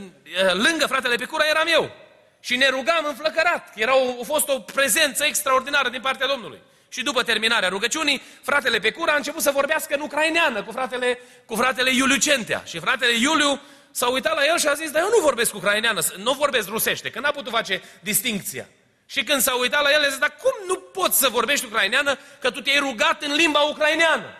lângă 0.53 0.85
fratele 0.87 1.15
Pecura 1.15 1.43
eram 1.49 1.67
eu. 1.67 1.91
Și 2.39 2.55
ne 2.55 2.67
rugam 2.67 3.05
înflăcărat. 3.05 3.71
Era 3.75 3.95
o, 3.95 4.09
a 4.21 4.23
fost 4.23 4.49
o 4.49 4.59
prezență 4.59 5.25
extraordinară 5.25 5.89
din 5.89 6.01
partea 6.01 6.27
Domnului. 6.27 6.61
Și 6.93 7.03
după 7.03 7.23
terminarea 7.23 7.69
rugăciunii, 7.69 8.21
fratele 8.41 8.79
Pecura 8.79 9.13
a 9.13 9.15
început 9.15 9.41
să 9.41 9.51
vorbească 9.51 9.93
în 9.95 10.01
ucraineană 10.01 10.63
cu 10.63 10.71
fratele, 10.71 11.19
cu 11.45 11.55
fratele 11.55 11.93
Iuliu 11.93 12.15
Centea. 12.15 12.63
Și 12.65 12.79
fratele 12.79 13.17
Iuliu 13.17 13.61
s-a 13.91 14.07
uitat 14.07 14.35
la 14.35 14.45
el 14.45 14.57
și 14.57 14.67
a 14.67 14.73
zis, 14.73 14.91
dar 14.91 15.01
eu 15.01 15.09
nu 15.09 15.21
vorbesc 15.21 15.55
ucraineană, 15.55 16.01
nu 16.17 16.31
vorbesc 16.31 16.67
rusește, 16.67 17.09
că 17.09 17.19
n-a 17.19 17.31
putut 17.31 17.51
face 17.51 17.81
distincția. 17.99 18.67
Și 19.05 19.23
când 19.23 19.41
s-a 19.41 19.55
uitat 19.55 19.83
la 19.83 19.91
el, 19.91 20.03
a 20.03 20.07
zis, 20.07 20.17
dar 20.17 20.35
cum 20.41 20.51
nu 20.67 20.75
poți 20.75 21.19
să 21.19 21.29
vorbești 21.29 21.65
ucraineană, 21.65 22.17
că 22.39 22.51
tu 22.51 22.61
te-ai 22.61 22.79
rugat 22.79 23.23
în 23.23 23.33
limba 23.33 23.59
ucraineană? 23.59 24.37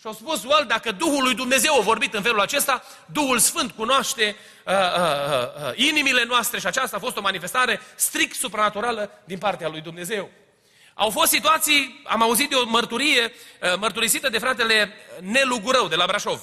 Și 0.00 0.06
au 0.06 0.12
spus, 0.12 0.44
well, 0.44 0.64
dacă 0.66 0.92
Duhul 0.92 1.22
lui 1.22 1.34
Dumnezeu 1.34 1.78
a 1.78 1.80
vorbit 1.80 2.14
în 2.14 2.22
felul 2.22 2.40
acesta, 2.40 2.82
Duhul 3.06 3.38
Sfânt 3.38 3.70
cunoaște 3.70 4.36
uh, 4.64 4.72
uh, 4.74 4.80
uh, 4.80 5.68
uh, 5.68 5.72
inimile 5.74 6.24
noastre 6.24 6.58
și 6.58 6.66
aceasta 6.66 6.96
a 6.96 7.00
fost 7.00 7.16
o 7.16 7.20
manifestare 7.20 7.80
strict 7.94 8.36
supranaturală 8.36 9.10
din 9.24 9.38
partea 9.38 9.68
lui 9.68 9.80
Dumnezeu. 9.80 10.30
Au 11.00 11.10
fost 11.10 11.30
situații, 11.30 12.00
am 12.04 12.22
auzit 12.22 12.48
de 12.48 12.54
o 12.54 12.66
mărturie 12.66 13.32
uh, 13.62 13.74
mărturisită 13.78 14.28
de 14.28 14.38
fratele 14.38 14.92
Nelu 15.20 15.60
Gurău 15.60 15.88
de 15.88 15.94
la 15.94 16.06
Brașov. 16.06 16.40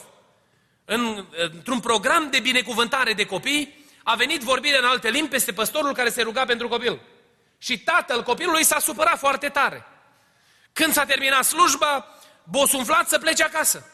În, 0.86 1.26
într-un 1.54 1.80
program 1.80 2.30
de 2.30 2.40
binecuvântare 2.40 3.14
de 3.14 3.26
copii, 3.26 3.86
a 4.04 4.16
venit 4.16 4.42
vorbirea 4.42 4.80
în 4.80 4.86
alte 4.86 5.10
limbi 5.10 5.30
peste 5.30 5.54
păstorul 5.54 5.94
care 5.94 6.10
se 6.10 6.22
ruga 6.22 6.46
pentru 6.46 6.68
copil. 6.68 7.02
Și 7.58 7.80
tatăl 7.80 8.24
copilului 8.24 8.64
s-a 8.64 8.80
supărat 8.80 9.18
foarte 9.18 9.50
tare. 9.50 9.86
Când 10.74 10.94
s-a 10.94 11.06
terminat 11.06 11.44
slujba, 11.44 12.08
bosunflat 12.44 13.10
să 13.10 13.20
plece 13.20 13.44
acasă. 13.44 13.90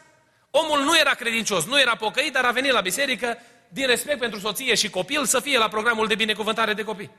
Omul 0.50 0.82
nu 0.82 0.98
era 0.98 1.14
credincios, 1.14 1.64
nu 1.64 1.80
era 1.80 1.96
pocăit, 1.96 2.32
dar 2.32 2.44
a 2.44 2.50
venit 2.50 2.72
la 2.72 2.80
biserică 2.80 3.38
din 3.68 3.86
respect 3.86 4.18
pentru 4.18 4.38
soție 4.38 4.74
și 4.74 4.90
copil 4.90 5.24
să 5.24 5.40
fie 5.40 5.58
la 5.58 5.68
programul 5.68 6.06
de 6.06 6.14
binecuvântare 6.14 6.74
de 6.74 6.84
copii. 6.84 7.10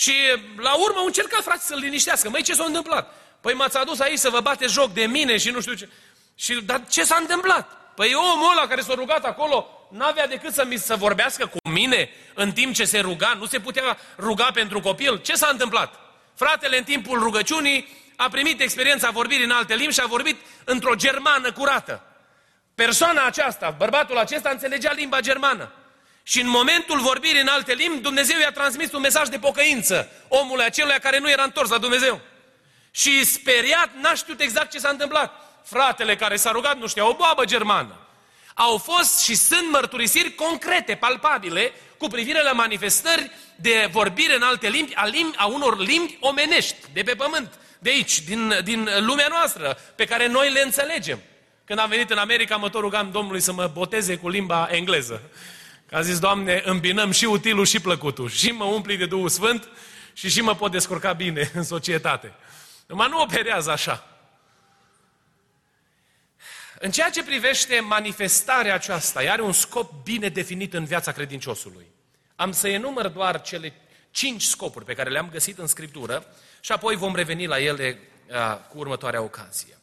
Și 0.00 0.14
la 0.56 0.74
urmă 0.74 0.98
au 0.98 1.04
încercat 1.04 1.42
frații 1.42 1.66
să-l 1.66 1.78
liniștească. 1.78 2.28
Măi, 2.28 2.42
ce 2.42 2.54
s-a 2.54 2.64
întâmplat? 2.64 3.14
Păi 3.40 3.54
m-ați 3.54 3.76
adus 3.76 4.00
aici 4.00 4.18
să 4.18 4.30
vă 4.30 4.40
bate 4.40 4.66
joc 4.66 4.92
de 4.92 5.06
mine 5.06 5.36
și 5.36 5.50
nu 5.50 5.60
știu 5.60 5.74
ce. 5.74 5.88
Și, 6.34 6.54
dar 6.54 6.82
ce 6.88 7.04
s-a 7.04 7.16
întâmplat? 7.20 7.92
Păi 7.94 8.14
omul 8.14 8.50
ăla 8.50 8.66
care 8.66 8.80
s-a 8.80 8.94
rugat 8.94 9.24
acolo 9.24 9.88
n-avea 9.90 10.26
decât 10.26 10.52
să, 10.52 10.64
mi, 10.64 10.76
să 10.76 10.96
vorbească 10.96 11.46
cu 11.46 11.68
mine 11.68 12.10
în 12.34 12.52
timp 12.52 12.74
ce 12.74 12.84
se 12.84 12.98
ruga, 12.98 13.36
nu 13.38 13.46
se 13.46 13.60
putea 13.60 13.98
ruga 14.18 14.50
pentru 14.54 14.80
copil. 14.80 15.20
Ce 15.20 15.34
s-a 15.34 15.48
întâmplat? 15.50 15.94
Fratele 16.34 16.78
în 16.78 16.84
timpul 16.84 17.18
rugăciunii 17.18 17.88
a 18.16 18.28
primit 18.28 18.60
experiența 18.60 19.10
vorbirii 19.10 19.44
în 19.44 19.50
alte 19.50 19.74
limbi 19.74 19.94
și 19.94 20.00
a 20.00 20.06
vorbit 20.06 20.36
într-o 20.64 20.94
germană 20.94 21.52
curată. 21.52 22.02
Persoana 22.74 23.26
aceasta, 23.26 23.74
bărbatul 23.78 24.18
acesta, 24.18 24.50
înțelegea 24.50 24.92
limba 24.92 25.20
germană. 25.20 25.72
Și 26.30 26.40
în 26.40 26.48
momentul 26.48 27.00
vorbirii 27.00 27.40
în 27.40 27.46
alte 27.46 27.72
limbi, 27.72 28.02
Dumnezeu 28.02 28.38
i-a 28.38 28.52
transmis 28.52 28.92
un 28.92 29.00
mesaj 29.00 29.28
de 29.28 29.38
pocăință 29.38 30.10
omului 30.28 30.64
acelui 30.64 30.98
care 31.02 31.18
nu 31.18 31.30
era 31.30 31.42
întors 31.42 31.70
la 31.70 31.78
Dumnezeu. 31.78 32.20
Și 32.90 33.24
speriat, 33.24 33.90
n-a 34.00 34.14
știut 34.14 34.40
exact 34.40 34.70
ce 34.70 34.78
s-a 34.78 34.88
întâmplat. 34.88 35.32
Fratele 35.64 36.16
care 36.16 36.36
s-a 36.36 36.50
rugat 36.50 36.78
nu 36.78 36.86
știa 36.86 37.08
o 37.08 37.14
boabă 37.14 37.44
germană. 37.44 37.96
Au 38.54 38.76
fost 38.76 39.20
și 39.20 39.34
sunt 39.34 39.70
mărturisiri 39.70 40.34
concrete, 40.34 40.94
palpabile, 40.94 41.72
cu 41.98 42.06
privire 42.06 42.42
la 42.42 42.52
manifestări 42.52 43.30
de 43.56 43.88
vorbire 43.90 44.34
în 44.34 44.42
alte 44.42 44.68
limbi, 44.68 44.94
a, 44.94 45.06
limbi, 45.06 45.36
a 45.36 45.46
unor 45.46 45.78
limbi 45.78 46.16
omenești, 46.20 46.76
de 46.92 47.02
pe 47.02 47.14
pământ 47.14 47.58
de 47.78 47.90
aici, 47.90 48.20
din, 48.20 48.60
din 48.64 48.88
lumea 48.98 49.26
noastră, 49.28 49.78
pe 49.96 50.04
care 50.04 50.26
noi 50.26 50.50
le 50.50 50.60
înțelegem. 50.60 51.20
Când 51.64 51.78
am 51.78 51.88
venit 51.88 52.10
în 52.10 52.18
America, 52.18 52.56
mă 52.56 52.70
tot 52.70 52.80
rugam 52.80 53.10
Domnului 53.10 53.40
să 53.40 53.52
mă 53.52 53.70
boteze 53.74 54.16
cu 54.16 54.28
limba 54.28 54.68
engleză. 54.70 55.22
Că 55.90 55.96
a 55.96 56.00
zis, 56.00 56.18
Doamne, 56.18 56.62
îmbinăm 56.64 57.10
și 57.10 57.24
utilul 57.24 57.64
și 57.64 57.80
plăcutul. 57.80 58.28
Și 58.28 58.50
mă 58.50 58.64
umpli 58.64 58.96
de 58.96 59.06
Duhul 59.06 59.28
Sfânt 59.28 59.68
și 60.12 60.28
și 60.28 60.40
mă 60.40 60.54
pot 60.54 60.70
descurca 60.70 61.12
bine 61.12 61.50
în 61.54 61.62
societate. 61.62 62.34
Numai 62.86 63.08
nu 63.08 63.20
operează 63.20 63.70
așa. 63.70 64.06
În 66.78 66.90
ceea 66.90 67.10
ce 67.10 67.22
privește 67.22 67.80
manifestarea 67.80 68.74
aceasta, 68.74 69.20
are 69.20 69.42
un 69.42 69.52
scop 69.52 69.92
bine 70.02 70.28
definit 70.28 70.74
în 70.74 70.84
viața 70.84 71.12
credinciosului. 71.12 71.86
Am 72.36 72.52
să 72.52 72.68
enumăr 72.68 73.08
doar 73.08 73.42
cele 73.42 73.72
cinci 74.10 74.42
scopuri 74.42 74.84
pe 74.84 74.94
care 74.94 75.10
le-am 75.10 75.28
găsit 75.30 75.58
în 75.58 75.66
Scriptură 75.66 76.26
și 76.60 76.72
apoi 76.72 76.96
vom 76.96 77.14
reveni 77.14 77.46
la 77.46 77.60
ele 77.60 77.98
uh, 78.28 78.36
cu 78.68 78.78
următoarea 78.78 79.22
ocazie. 79.22 79.78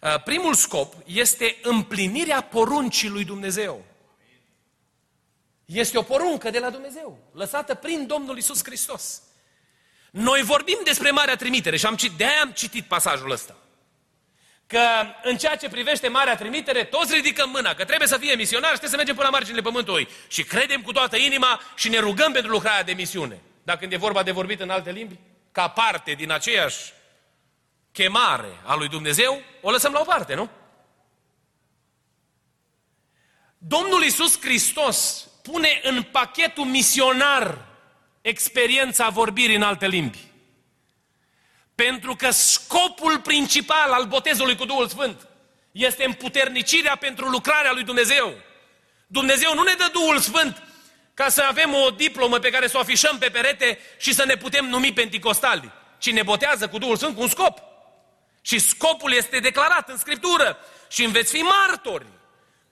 Uh, 0.00 0.22
primul 0.22 0.54
scop 0.54 0.94
este 1.04 1.56
împlinirea 1.62 2.40
poruncii 2.40 3.08
lui 3.08 3.24
Dumnezeu. 3.24 3.84
Este 5.64 5.98
o 5.98 6.02
poruncă 6.02 6.50
de 6.50 6.58
la 6.58 6.70
Dumnezeu, 6.70 7.18
lăsată 7.32 7.74
prin 7.74 8.06
Domnul 8.06 8.36
Isus 8.36 8.64
Hristos. 8.64 9.22
Noi 10.10 10.42
vorbim 10.42 10.78
despre 10.84 11.10
Marea 11.10 11.36
Trimitere 11.36 11.76
și 11.76 11.86
am 11.86 11.96
citit, 11.96 12.16
de-aia 12.16 12.40
am 12.40 12.50
citit 12.50 12.84
pasajul 12.84 13.30
ăsta. 13.30 13.56
Că 14.66 14.80
în 15.22 15.36
ceea 15.36 15.56
ce 15.56 15.68
privește 15.68 16.08
Marea 16.08 16.36
Trimitere, 16.36 16.84
toți 16.84 17.14
ridicăm 17.14 17.50
mâna, 17.50 17.74
că 17.74 17.84
trebuie 17.84 18.08
să 18.08 18.16
fie 18.16 18.34
misionari 18.34 18.72
și 18.72 18.78
trebuie 18.78 18.90
să 18.90 18.96
mergem 18.96 19.14
până 19.14 19.26
la 19.26 19.32
marginile 19.32 19.62
pământului. 19.62 20.08
Și 20.28 20.42
credem 20.42 20.82
cu 20.82 20.92
toată 20.92 21.16
inima 21.16 21.60
și 21.74 21.88
ne 21.88 21.98
rugăm 21.98 22.32
pentru 22.32 22.50
lucrarea 22.50 22.82
de 22.82 22.92
misiune. 22.92 23.40
Dacă 23.62 23.78
când 23.78 23.92
e 23.92 23.96
vorba 23.96 24.22
de 24.22 24.30
vorbit 24.30 24.60
în 24.60 24.70
alte 24.70 24.90
limbi, 24.90 25.18
ca 25.52 25.68
parte 25.68 26.12
din 26.12 26.30
aceeași 26.30 26.92
chemare 27.92 28.60
a 28.64 28.74
lui 28.74 28.88
Dumnezeu, 28.88 29.42
o 29.60 29.70
lăsăm 29.70 29.92
la 29.92 30.00
o 30.00 30.04
parte, 30.04 30.34
nu? 30.34 30.50
Domnul 33.58 34.02
Isus 34.02 34.40
Hristos 34.40 35.28
pune 35.52 35.80
în 35.82 36.02
pachetul 36.02 36.64
misionar 36.64 37.58
experiența 38.20 39.08
vorbirii 39.08 39.56
în 39.56 39.62
alte 39.62 39.86
limbi. 39.86 40.18
Pentru 41.74 42.14
că 42.14 42.30
scopul 42.30 43.20
principal 43.20 43.92
al 43.92 44.04
botezului 44.04 44.56
cu 44.56 44.64
Duhul 44.64 44.88
Sfânt 44.88 45.28
este 45.72 46.04
împuternicirea 46.04 46.96
pentru 46.96 47.28
lucrarea 47.28 47.72
lui 47.72 47.82
Dumnezeu. 47.82 48.34
Dumnezeu 49.06 49.54
nu 49.54 49.62
ne 49.62 49.74
dă 49.78 49.88
Duhul 49.92 50.18
Sfânt 50.18 50.62
ca 51.14 51.28
să 51.28 51.42
avem 51.42 51.74
o 51.74 51.90
diplomă 51.90 52.38
pe 52.38 52.50
care 52.50 52.66
să 52.66 52.76
o 52.76 52.80
afișăm 52.80 53.18
pe 53.18 53.28
perete 53.28 53.78
și 53.98 54.14
să 54.14 54.24
ne 54.24 54.36
putem 54.36 54.64
numi 54.64 54.92
penticostali, 54.92 55.72
ci 55.98 56.10
ne 56.10 56.22
botează 56.22 56.68
cu 56.68 56.78
Duhul 56.78 56.96
Sfânt 56.96 57.14
cu 57.14 57.22
un 57.22 57.28
scop. 57.28 57.58
Și 58.40 58.58
scopul 58.58 59.12
este 59.12 59.38
declarat 59.38 59.88
în 59.88 59.98
Scriptură 59.98 60.58
și 60.88 61.06
veți 61.06 61.32
fi 61.32 61.40
martori. 61.40 62.06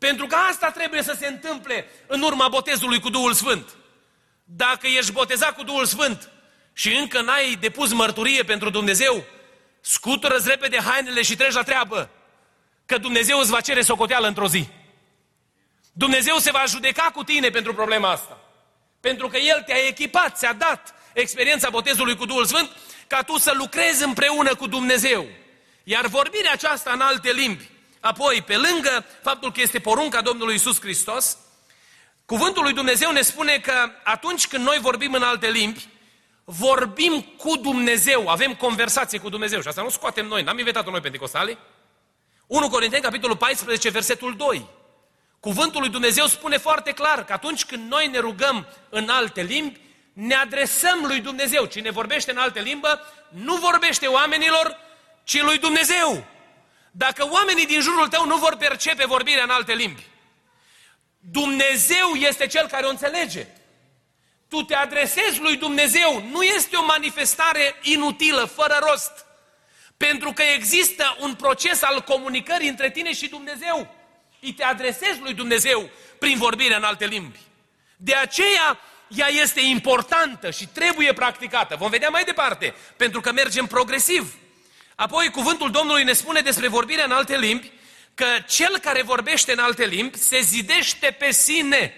Pentru 0.06 0.26
că 0.26 0.34
asta 0.34 0.70
trebuie 0.70 1.02
să 1.02 1.16
se 1.18 1.26
întâmple 1.26 1.86
în 2.06 2.22
urma 2.22 2.48
botezului 2.48 3.00
cu 3.00 3.10
Duhul 3.10 3.32
Sfânt. 3.32 3.76
Dacă 4.44 4.86
ești 4.86 5.12
botezat 5.12 5.56
cu 5.56 5.62
Duhul 5.62 5.84
Sfânt 5.84 6.30
și 6.72 6.96
încă 6.96 7.20
n-ai 7.20 7.56
depus 7.60 7.92
mărturie 7.92 8.42
pentru 8.42 8.70
Dumnezeu, 8.70 9.24
scutură-ți 9.80 10.48
repede 10.48 10.78
hainele 10.78 11.22
și 11.22 11.36
treci 11.36 11.52
la 11.52 11.62
treabă. 11.62 12.10
Că 12.86 12.98
Dumnezeu 12.98 13.38
îți 13.38 13.50
va 13.50 13.60
cere 13.60 13.82
socoteală 13.82 14.26
într-o 14.26 14.48
zi. 14.48 14.68
Dumnezeu 15.92 16.36
se 16.36 16.50
va 16.50 16.64
judeca 16.66 17.10
cu 17.14 17.24
tine 17.24 17.50
pentru 17.50 17.74
problema 17.74 18.10
asta. 18.10 18.40
Pentru 19.00 19.28
că 19.28 19.36
El 19.36 19.62
te-a 19.62 19.86
echipat, 19.86 20.36
ți-a 20.36 20.52
dat 20.52 20.94
experiența 21.12 21.70
botezului 21.70 22.16
cu 22.16 22.26
Duhul 22.26 22.44
Sfânt 22.44 22.70
ca 23.06 23.22
tu 23.22 23.38
să 23.38 23.52
lucrezi 23.56 24.04
împreună 24.04 24.54
cu 24.54 24.66
Dumnezeu. 24.66 25.26
Iar 25.84 26.06
vorbirea 26.06 26.52
aceasta 26.52 26.90
în 26.92 27.00
alte 27.00 27.32
limbi, 27.32 27.70
apoi, 28.02 28.42
pe 28.42 28.56
lângă 28.56 29.04
faptul 29.22 29.52
că 29.52 29.60
este 29.60 29.78
porunca 29.78 30.20
Domnului 30.20 30.54
Isus 30.54 30.80
Hristos, 30.80 31.36
cuvântul 32.24 32.62
lui 32.62 32.72
Dumnezeu 32.72 33.10
ne 33.10 33.22
spune 33.22 33.58
că 33.58 33.90
atunci 34.04 34.46
când 34.46 34.64
noi 34.64 34.78
vorbim 34.78 35.12
în 35.12 35.22
alte 35.22 35.50
limbi, 35.50 35.88
vorbim 36.44 37.20
cu 37.20 37.56
Dumnezeu, 37.56 38.28
avem 38.28 38.54
conversație 38.54 39.18
cu 39.18 39.28
Dumnezeu. 39.28 39.60
Și 39.60 39.68
asta 39.68 39.82
nu 39.82 39.88
scoatem 39.88 40.26
noi, 40.26 40.42
n-am 40.42 40.58
inventat-o 40.58 40.90
noi 40.90 41.00
pentecostali. 41.00 41.58
1 42.46 42.68
Corinteni, 42.68 43.02
capitolul 43.02 43.36
14, 43.36 43.88
versetul 43.90 44.36
2. 44.36 44.66
Cuvântul 45.40 45.80
lui 45.80 45.90
Dumnezeu 45.90 46.26
spune 46.26 46.56
foarte 46.56 46.92
clar 46.92 47.24
că 47.24 47.32
atunci 47.32 47.64
când 47.64 47.90
noi 47.90 48.06
ne 48.06 48.18
rugăm 48.18 48.66
în 48.88 49.08
alte 49.08 49.42
limbi, 49.42 49.80
ne 50.12 50.34
adresăm 50.34 51.04
lui 51.06 51.20
Dumnezeu. 51.20 51.64
Cine 51.64 51.90
vorbește 51.90 52.30
în 52.30 52.36
alte 52.36 52.60
limbă, 52.60 53.00
nu 53.28 53.56
vorbește 53.56 54.06
oamenilor, 54.06 54.76
ci 55.24 55.42
lui 55.42 55.58
Dumnezeu. 55.58 56.26
Dacă 56.94 57.28
oamenii 57.30 57.66
din 57.66 57.80
jurul 57.80 58.08
tău 58.08 58.26
nu 58.26 58.36
vor 58.36 58.56
percepe 58.56 59.06
vorbirea 59.06 59.42
în 59.42 59.50
alte 59.50 59.72
limbi, 59.72 60.06
Dumnezeu 61.18 62.12
este 62.14 62.46
cel 62.46 62.66
care 62.66 62.86
o 62.86 62.88
înțelege. 62.88 63.46
Tu 64.48 64.62
te 64.62 64.74
adresezi 64.74 65.40
lui 65.40 65.56
Dumnezeu, 65.56 66.22
nu 66.30 66.42
este 66.42 66.76
o 66.76 66.84
manifestare 66.84 67.74
inutilă, 67.82 68.44
fără 68.44 68.78
rost. 68.88 69.24
Pentru 69.96 70.32
că 70.32 70.42
există 70.42 71.16
un 71.20 71.34
proces 71.34 71.82
al 71.82 72.00
comunicării 72.00 72.68
între 72.68 72.90
tine 72.90 73.12
și 73.12 73.28
Dumnezeu. 73.28 73.94
Îi 74.40 74.52
te 74.52 74.64
adresezi 74.64 75.20
lui 75.20 75.34
Dumnezeu 75.34 75.90
prin 76.18 76.38
vorbirea 76.38 76.76
în 76.76 76.82
alte 76.82 77.06
limbi. 77.06 77.38
De 77.96 78.14
aceea, 78.14 78.80
ea 79.08 79.28
este 79.28 79.60
importantă 79.60 80.50
și 80.50 80.66
trebuie 80.66 81.12
practicată. 81.12 81.76
Vom 81.76 81.90
vedea 81.90 82.08
mai 82.08 82.24
departe, 82.24 82.74
pentru 82.96 83.20
că 83.20 83.32
mergem 83.32 83.66
progresiv. 83.66 84.34
Apoi, 84.94 85.30
cuvântul 85.30 85.70
Domnului 85.70 86.04
ne 86.04 86.12
spune 86.12 86.40
despre 86.40 86.68
vorbirea 86.68 87.04
în 87.04 87.12
alte 87.12 87.38
limbi, 87.38 87.72
că 88.14 88.26
cel 88.48 88.78
care 88.78 89.02
vorbește 89.02 89.52
în 89.52 89.58
alte 89.58 89.86
limbi 89.86 90.18
se 90.18 90.40
zidește 90.40 91.16
pe 91.18 91.30
sine. 91.30 91.94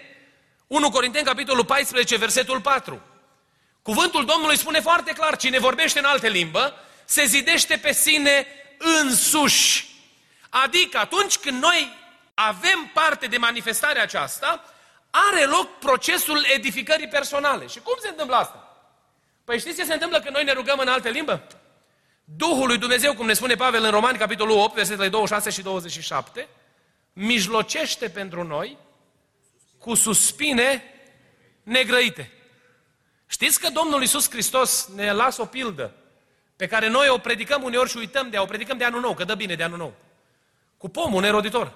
1 0.67 0.89
Corinteni, 0.89 1.25
capitolul 1.25 1.65
14, 1.65 2.17
versetul 2.17 2.61
4. 2.61 3.01
Cuvântul 3.81 4.25
Domnului 4.25 4.57
spune 4.57 4.79
foarte 4.79 5.11
clar, 5.11 5.37
cine 5.37 5.59
vorbește 5.59 5.99
în 5.99 6.05
alte 6.05 6.29
limbă, 6.29 6.73
se 7.05 7.25
zidește 7.25 7.77
pe 7.77 7.93
sine 7.93 8.47
însuși. 8.77 9.93
Adică 10.49 10.97
atunci 10.97 11.37
când 11.37 11.61
noi 11.61 11.97
avem 12.33 12.91
parte 12.93 13.27
de 13.27 13.37
manifestarea 13.37 14.01
aceasta, 14.01 14.73
are 15.09 15.45
loc 15.45 15.79
procesul 15.79 16.45
edificării 16.53 17.07
personale. 17.07 17.67
Și 17.67 17.79
cum 17.79 17.95
se 18.01 18.07
întâmplă 18.07 18.35
asta? 18.35 18.77
Păi 19.43 19.59
știți 19.59 19.77
ce 19.77 19.85
se 19.85 19.93
întâmplă 19.93 20.19
când 20.19 20.35
noi 20.35 20.43
ne 20.43 20.51
rugăm 20.51 20.79
în 20.79 20.87
alte 20.87 21.09
limbă? 21.09 21.47
Duhul 22.25 22.67
lui 22.67 22.77
Dumnezeu, 22.77 23.13
cum 23.13 23.25
ne 23.25 23.33
spune 23.33 23.55
Pavel 23.55 23.83
în 23.83 23.91
Romani, 23.91 24.17
capitolul 24.17 24.57
8, 24.57 24.73
versetele 24.73 25.09
26 25.09 25.49
și 25.49 25.61
27, 25.61 26.47
mijlocește 27.13 28.09
pentru 28.09 28.43
noi 28.43 28.77
cu 29.77 29.93
suspine 29.93 30.83
negrăite. 31.63 32.31
Știți 33.27 33.59
că 33.59 33.69
Domnul 33.69 34.01
Iisus 34.01 34.29
Hristos 34.29 34.87
ne 34.95 35.11
lasă 35.11 35.41
o 35.41 35.45
pildă 35.45 35.93
pe 36.55 36.67
care 36.67 36.87
noi 36.87 37.09
o 37.09 37.17
predicăm 37.17 37.63
uneori 37.63 37.89
și 37.89 37.97
uităm 37.97 38.29
de 38.29 38.35
ea, 38.35 38.41
o 38.41 38.45
predicăm 38.45 38.77
de 38.77 38.83
anul 38.83 39.01
nou, 39.01 39.13
că 39.13 39.23
dă 39.23 39.35
bine 39.35 39.55
de 39.55 39.63
anul 39.63 39.77
nou. 39.77 39.93
Cu 40.77 40.89
pomul 40.89 41.21
neroditor. 41.21 41.73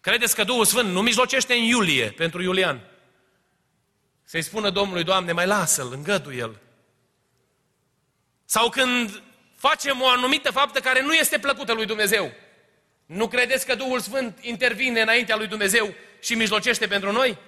Credeți 0.00 0.34
că 0.34 0.44
Duhul 0.44 0.64
Sfânt 0.64 0.90
nu 0.90 1.02
mijlocește 1.02 1.54
în 1.54 1.62
iulie 1.62 2.10
pentru 2.10 2.42
Iulian? 2.42 2.80
Să-i 4.24 4.42
spună 4.42 4.70
Domnului, 4.70 5.04
Doamne, 5.04 5.32
mai 5.32 5.46
lasă-l, 5.46 5.92
îngăduie 5.92 6.38
el. 6.38 6.60
Sau 8.46 8.68
când 8.68 9.22
facem 9.56 10.00
o 10.00 10.08
anumită 10.08 10.50
faptă 10.50 10.80
care 10.80 11.02
nu 11.02 11.14
este 11.14 11.38
plăcută 11.38 11.72
lui 11.72 11.86
Dumnezeu. 11.86 12.32
Nu 13.06 13.28
credeți 13.28 13.66
că 13.66 13.74
Duhul 13.74 14.00
Sfânt 14.00 14.38
intervine 14.40 15.00
înaintea 15.00 15.36
lui 15.36 15.46
Dumnezeu 15.46 15.94
și 16.20 16.34
mijlocește 16.34 16.86
pentru 16.86 17.12
noi? 17.12 17.38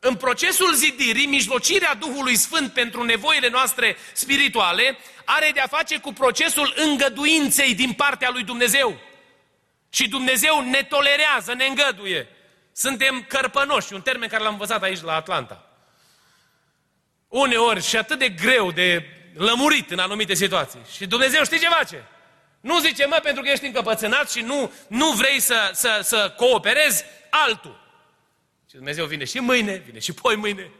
În 0.00 0.14
procesul 0.14 0.74
zidirii, 0.74 1.26
mijlocirea 1.26 1.94
Duhului 1.94 2.36
Sfânt 2.36 2.72
pentru 2.72 3.04
nevoile 3.04 3.48
noastre 3.48 3.96
spirituale 4.12 4.98
are 5.24 5.50
de-a 5.54 5.66
face 5.66 5.98
cu 5.98 6.12
procesul 6.12 6.74
îngăduinței 6.76 7.74
din 7.74 7.92
partea 7.92 8.30
lui 8.30 8.42
Dumnezeu. 8.42 9.00
Și 9.90 10.08
Dumnezeu 10.08 10.60
ne 10.60 10.82
tolerează, 10.82 11.54
ne 11.54 11.64
îngăduie. 11.64 12.28
Suntem 12.72 13.24
cărpănoși, 13.28 13.92
un 13.92 14.00
termen 14.00 14.28
care 14.28 14.42
l-am 14.42 14.52
învățat 14.52 14.82
aici 14.82 15.00
la 15.00 15.14
Atlanta. 15.14 15.70
Uneori 17.28 17.82
și 17.82 17.96
atât 17.96 18.18
de 18.18 18.28
greu 18.28 18.72
de 18.72 19.04
lămurit 19.36 19.90
în 19.90 19.98
anumite 19.98 20.34
situații. 20.34 20.80
Și 20.96 21.06
Dumnezeu 21.06 21.44
știe 21.44 21.58
ce 21.58 21.68
face. 21.68 22.04
Nu 22.60 22.80
zice, 22.80 23.06
mă, 23.06 23.20
pentru 23.22 23.42
că 23.42 23.48
ești 23.48 23.66
încăpățânat 23.66 24.30
și 24.30 24.40
nu, 24.40 24.72
nu 24.88 25.10
vrei 25.10 25.40
să, 25.40 25.70
să, 25.72 26.00
să 26.02 26.34
cooperezi, 26.36 27.04
altul. 27.30 27.80
Și 28.70 28.74
Dumnezeu 28.74 29.06
vine 29.06 29.24
și 29.24 29.38
mâine, 29.38 29.82
vine 29.86 29.98
și 29.98 30.12
poi 30.12 30.36
mâine. 30.36 30.70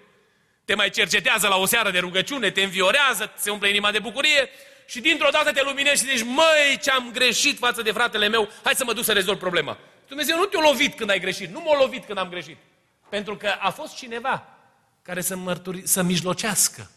Te 0.65 0.75
mai 0.75 0.91
cercetează 0.91 1.49
la 1.49 1.57
o 1.57 1.67
seară 1.67 1.91
de 1.91 1.99
rugăciune, 1.99 2.51
te 2.51 2.63
înviorează, 2.63 3.33
se 3.37 3.51
umple 3.51 3.69
inima 3.69 3.91
de 3.91 3.99
bucurie 3.99 4.49
și 4.87 5.01
dintr-o 5.01 5.29
dată 5.31 5.53
te 5.53 5.63
luminești 5.63 6.07
și 6.07 6.17
zici, 6.17 6.27
măi, 6.27 6.79
ce-am 6.83 7.11
greșit 7.13 7.59
față 7.59 7.83
de 7.83 7.93
fratele 7.93 8.29
meu, 8.29 8.49
hai 8.63 8.75
să 8.75 8.85
mă 8.85 8.93
duc 8.93 9.05
să 9.05 9.13
rezolv 9.13 9.39
problema. 9.39 9.79
Dumnezeu 10.09 10.37
nu 10.37 10.45
te-a 10.45 10.61
lovit 10.61 10.97
când 10.97 11.11
ai 11.11 11.21
greșit, 11.21 11.51
nu 11.51 11.61
m-a 11.61 11.79
lovit 11.79 12.05
când 12.05 12.19
am 12.19 12.29
greșit. 12.29 12.57
Pentru 13.09 13.37
că 13.37 13.55
a 13.59 13.71
fost 13.71 13.97
cineva 13.97 14.47
care 15.03 15.21
să, 15.21 15.37
mărturi, 15.37 15.87
să 15.87 16.03
mijlocească 16.03 16.91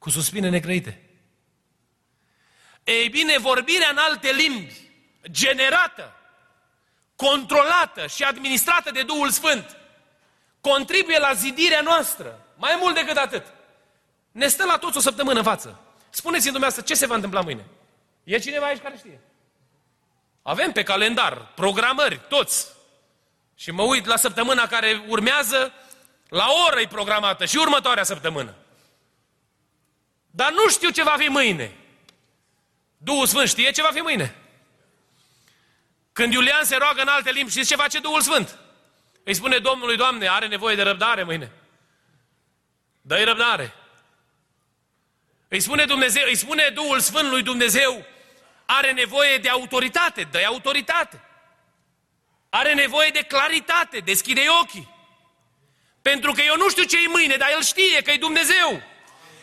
cu 0.00 0.10
suspine 0.10 0.48
necrăite. 0.48 1.00
Ei 2.84 3.08
bine, 3.08 3.38
vorbirea 3.38 3.88
în 3.90 3.96
alte 3.96 4.32
limbi, 4.32 4.74
generată, 5.30 6.16
controlată 7.16 8.06
și 8.06 8.22
administrată 8.22 8.90
de 8.90 9.02
Duhul 9.02 9.30
Sfânt, 9.30 9.76
contribuie 10.60 11.18
la 11.18 11.32
zidirea 11.32 11.80
noastră, 11.80 12.46
mai 12.56 12.76
mult 12.80 12.94
decât 12.94 13.16
atât. 13.16 13.44
Ne 14.32 14.48
stă 14.48 14.64
la 14.64 14.78
toți 14.78 14.96
o 14.96 15.00
săptămână 15.00 15.38
în 15.38 15.44
față. 15.44 15.80
Spuneți-mi 16.10 16.52
dumneavoastră 16.52 16.94
ce 16.94 17.00
se 17.00 17.06
va 17.06 17.14
întâmpla 17.14 17.40
mâine. 17.40 17.66
E 18.24 18.38
cineva 18.38 18.66
aici 18.66 18.82
care 18.82 18.96
știe? 18.96 19.20
Avem 20.42 20.72
pe 20.72 20.82
calendar 20.82 21.52
programări, 21.54 22.20
toți. 22.28 22.66
Și 23.54 23.70
mă 23.70 23.82
uit 23.82 24.06
la 24.06 24.16
săptămâna 24.16 24.66
care 24.66 25.04
urmează, 25.08 25.72
la 26.28 26.46
oră 26.68 26.80
e 26.80 26.86
programată 26.86 27.44
și 27.44 27.56
următoarea 27.56 28.04
săptămână. 28.04 28.54
Dar 30.30 30.52
nu 30.52 30.68
știu 30.68 30.90
ce 30.90 31.02
va 31.02 31.14
fi 31.18 31.26
mâine. 31.26 31.74
Duhul 32.96 33.26
Sfânt 33.26 33.48
știe 33.48 33.70
ce 33.70 33.82
va 33.82 33.90
fi 33.92 34.00
mâine. 34.00 34.34
Când 36.12 36.32
Iulian 36.32 36.64
se 36.64 36.76
roagă 36.76 37.00
în 37.00 37.08
alte 37.08 37.30
limbi, 37.30 37.50
știți 37.50 37.68
ce 37.68 37.76
face 37.76 37.98
Duhul 37.98 38.20
Sfânt? 38.20 38.58
Îi 39.24 39.34
spune 39.34 39.58
Domnului, 39.58 39.96
Doamne, 39.96 40.28
are 40.28 40.46
nevoie 40.46 40.74
de 40.74 40.82
răbdare 40.82 41.22
mâine. 41.22 41.52
Dă-i 43.00 43.24
răbdare. 43.24 43.74
Îi 45.48 45.60
spune, 45.60 45.84
Dumnezeu, 45.84 46.22
îi 46.26 46.36
spune 46.36 46.70
Duhul 46.74 47.00
Sfânt 47.00 47.30
lui 47.30 47.42
Dumnezeu, 47.42 48.06
are 48.66 48.92
nevoie 48.92 49.38
de 49.38 49.48
autoritate, 49.48 50.22
dă 50.22 50.42
autoritate. 50.46 51.24
Are 52.48 52.74
nevoie 52.74 53.10
de 53.10 53.22
claritate, 53.22 53.98
deschide 53.98 54.42
ochii. 54.60 54.88
Pentru 56.02 56.32
că 56.32 56.42
eu 56.42 56.56
nu 56.56 56.68
știu 56.68 56.82
ce 56.82 56.96
e 56.96 57.08
mâine, 57.08 57.36
dar 57.36 57.50
El 57.50 57.62
știe 57.62 58.02
că 58.02 58.10
e 58.10 58.16
Dumnezeu. 58.16 58.82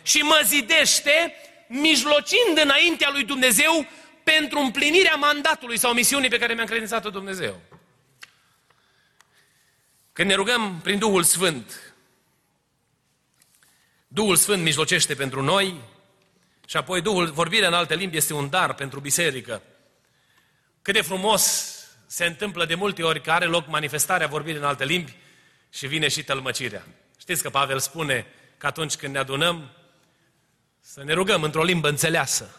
Și 0.08 0.18
mă 0.18 0.42
zidește, 0.46 1.34
mijlocind 1.68 2.58
înaintea 2.64 3.10
lui 3.12 3.24
Dumnezeu 3.24 3.88
pentru 4.24 4.60
împlinirea 4.60 5.16
mandatului 5.16 5.78
sau 5.78 5.94
misiunii 5.94 6.30
pe 6.30 6.38
care 6.38 6.54
mi-a 6.54 6.62
încredințat-o 6.62 7.10
Dumnezeu. 7.10 7.62
Când 10.14 10.30
ne 10.30 10.36
rugăm 10.36 10.80
prin 10.84 11.00
Duhul 11.00 11.24
Sfânt, 11.24 11.94
Duhul 14.08 14.36
Sfânt 14.36 14.62
mijlocește 14.62 15.16
pentru 15.16 15.42
noi 15.42 15.82
și 16.68 16.78
apoi 16.78 17.02
Duhul, 17.02 17.32
vorbirea 17.32 17.68
în 17.68 17.74
alte 17.74 17.96
limbi 17.96 18.18
este 18.18 18.34
un 18.34 18.50
dar 18.50 18.74
pentru 18.74 19.00
biserică. 19.00 19.62
Cât 20.82 20.94
de 20.94 21.02
frumos 21.02 21.74
se 22.06 22.26
întâmplă 22.26 22.66
de 22.66 22.76
multe 22.76 23.04
ori 23.04 23.22
că 23.22 23.32
are 23.32 23.46
loc 23.46 23.68
manifestarea 23.68 24.28
vorbirii 24.28 24.60
în 24.60 24.66
alte 24.66 24.86
limbi 24.86 25.16
și 25.70 25.88
vine 25.88 26.08
și 26.08 26.24
tălmăcirea. 26.24 26.86
Știți 27.20 27.42
că 27.42 27.50
Pavel 27.50 27.80
spune 27.80 28.26
că 28.58 28.68
atunci 28.68 28.96
când 28.96 29.14
ne 29.14 29.20
adunăm, 29.20 29.72
să 30.90 31.04
ne 31.04 31.14
rugăm 31.14 31.44
într-o 31.44 31.64
limbă 31.64 31.90
înțeleasă. 31.90 32.56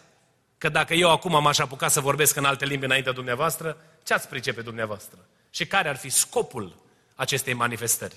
Că 0.58 0.68
dacă 0.68 0.94
eu 0.94 1.10
acum 1.10 1.42
m-aș 1.42 1.58
apuca 1.58 1.88
să 1.88 2.00
vorbesc 2.00 2.36
în 2.36 2.44
alte 2.44 2.64
limbi 2.64 2.84
înaintea 2.84 3.12
dumneavoastră, 3.12 3.76
ce 4.02 4.14
ați 4.14 4.28
pricepe 4.28 4.60
dumneavoastră? 4.60 5.18
Și 5.50 5.66
care 5.66 5.88
ar 5.88 5.96
fi 5.96 6.08
scopul 6.08 6.82
acestei 7.14 7.52
manifestări? 7.52 8.14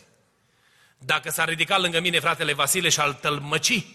Dacă 0.97 1.29
s-ar 1.29 1.47
ridica 1.47 1.77
lângă 1.77 1.99
mine 1.99 2.19
fratele 2.19 2.53
Vasile 2.53 2.89
și 2.89 2.99
al 2.99 3.13
tălmăci 3.13 3.85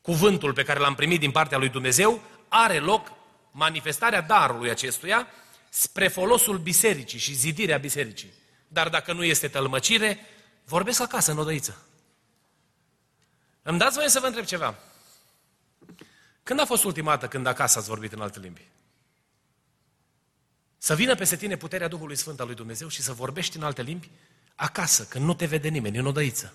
cuvântul 0.00 0.52
pe 0.52 0.62
care 0.62 0.78
l-am 0.78 0.94
primit 0.94 1.20
din 1.20 1.30
partea 1.30 1.58
lui 1.58 1.68
Dumnezeu, 1.68 2.22
are 2.48 2.78
loc 2.78 3.12
manifestarea 3.50 4.20
darului 4.20 4.70
acestuia 4.70 5.26
spre 5.68 6.08
folosul 6.08 6.58
bisericii 6.58 7.18
și 7.18 7.34
zidirea 7.34 7.78
bisericii. 7.78 8.32
Dar 8.68 8.88
dacă 8.88 9.12
nu 9.12 9.24
este 9.24 9.48
tălmăcire, 9.48 10.18
vorbesc 10.64 11.00
acasă, 11.00 11.30
în 11.30 11.38
odăiță. 11.38 11.86
Îmi 13.62 13.78
dați 13.78 13.96
voie 13.96 14.08
să 14.08 14.20
vă 14.20 14.26
întreb 14.26 14.44
ceva. 14.44 14.74
Când 16.46 16.60
a 16.60 16.64
fost 16.64 16.84
ultima 16.84 17.10
dată 17.10 17.28
când 17.28 17.46
acasă 17.46 17.78
ați 17.78 17.88
vorbit 17.88 18.12
în 18.12 18.20
alte 18.20 18.38
limbi? 18.38 18.68
Să 20.78 20.94
vină 20.94 21.14
peste 21.14 21.36
tine 21.36 21.56
puterea 21.56 21.88
Duhului 21.88 22.16
Sfânt 22.16 22.40
al 22.40 22.46
lui 22.46 22.54
Dumnezeu 22.54 22.88
și 22.88 23.02
să 23.02 23.12
vorbești 23.12 23.56
în 23.56 23.62
alte 23.62 23.82
limbi 23.82 24.10
acasă, 24.54 25.04
când 25.04 25.24
nu 25.24 25.34
te 25.34 25.46
vede 25.46 25.68
nimeni, 25.68 25.98
în 25.98 26.06
odăiță. 26.06 26.54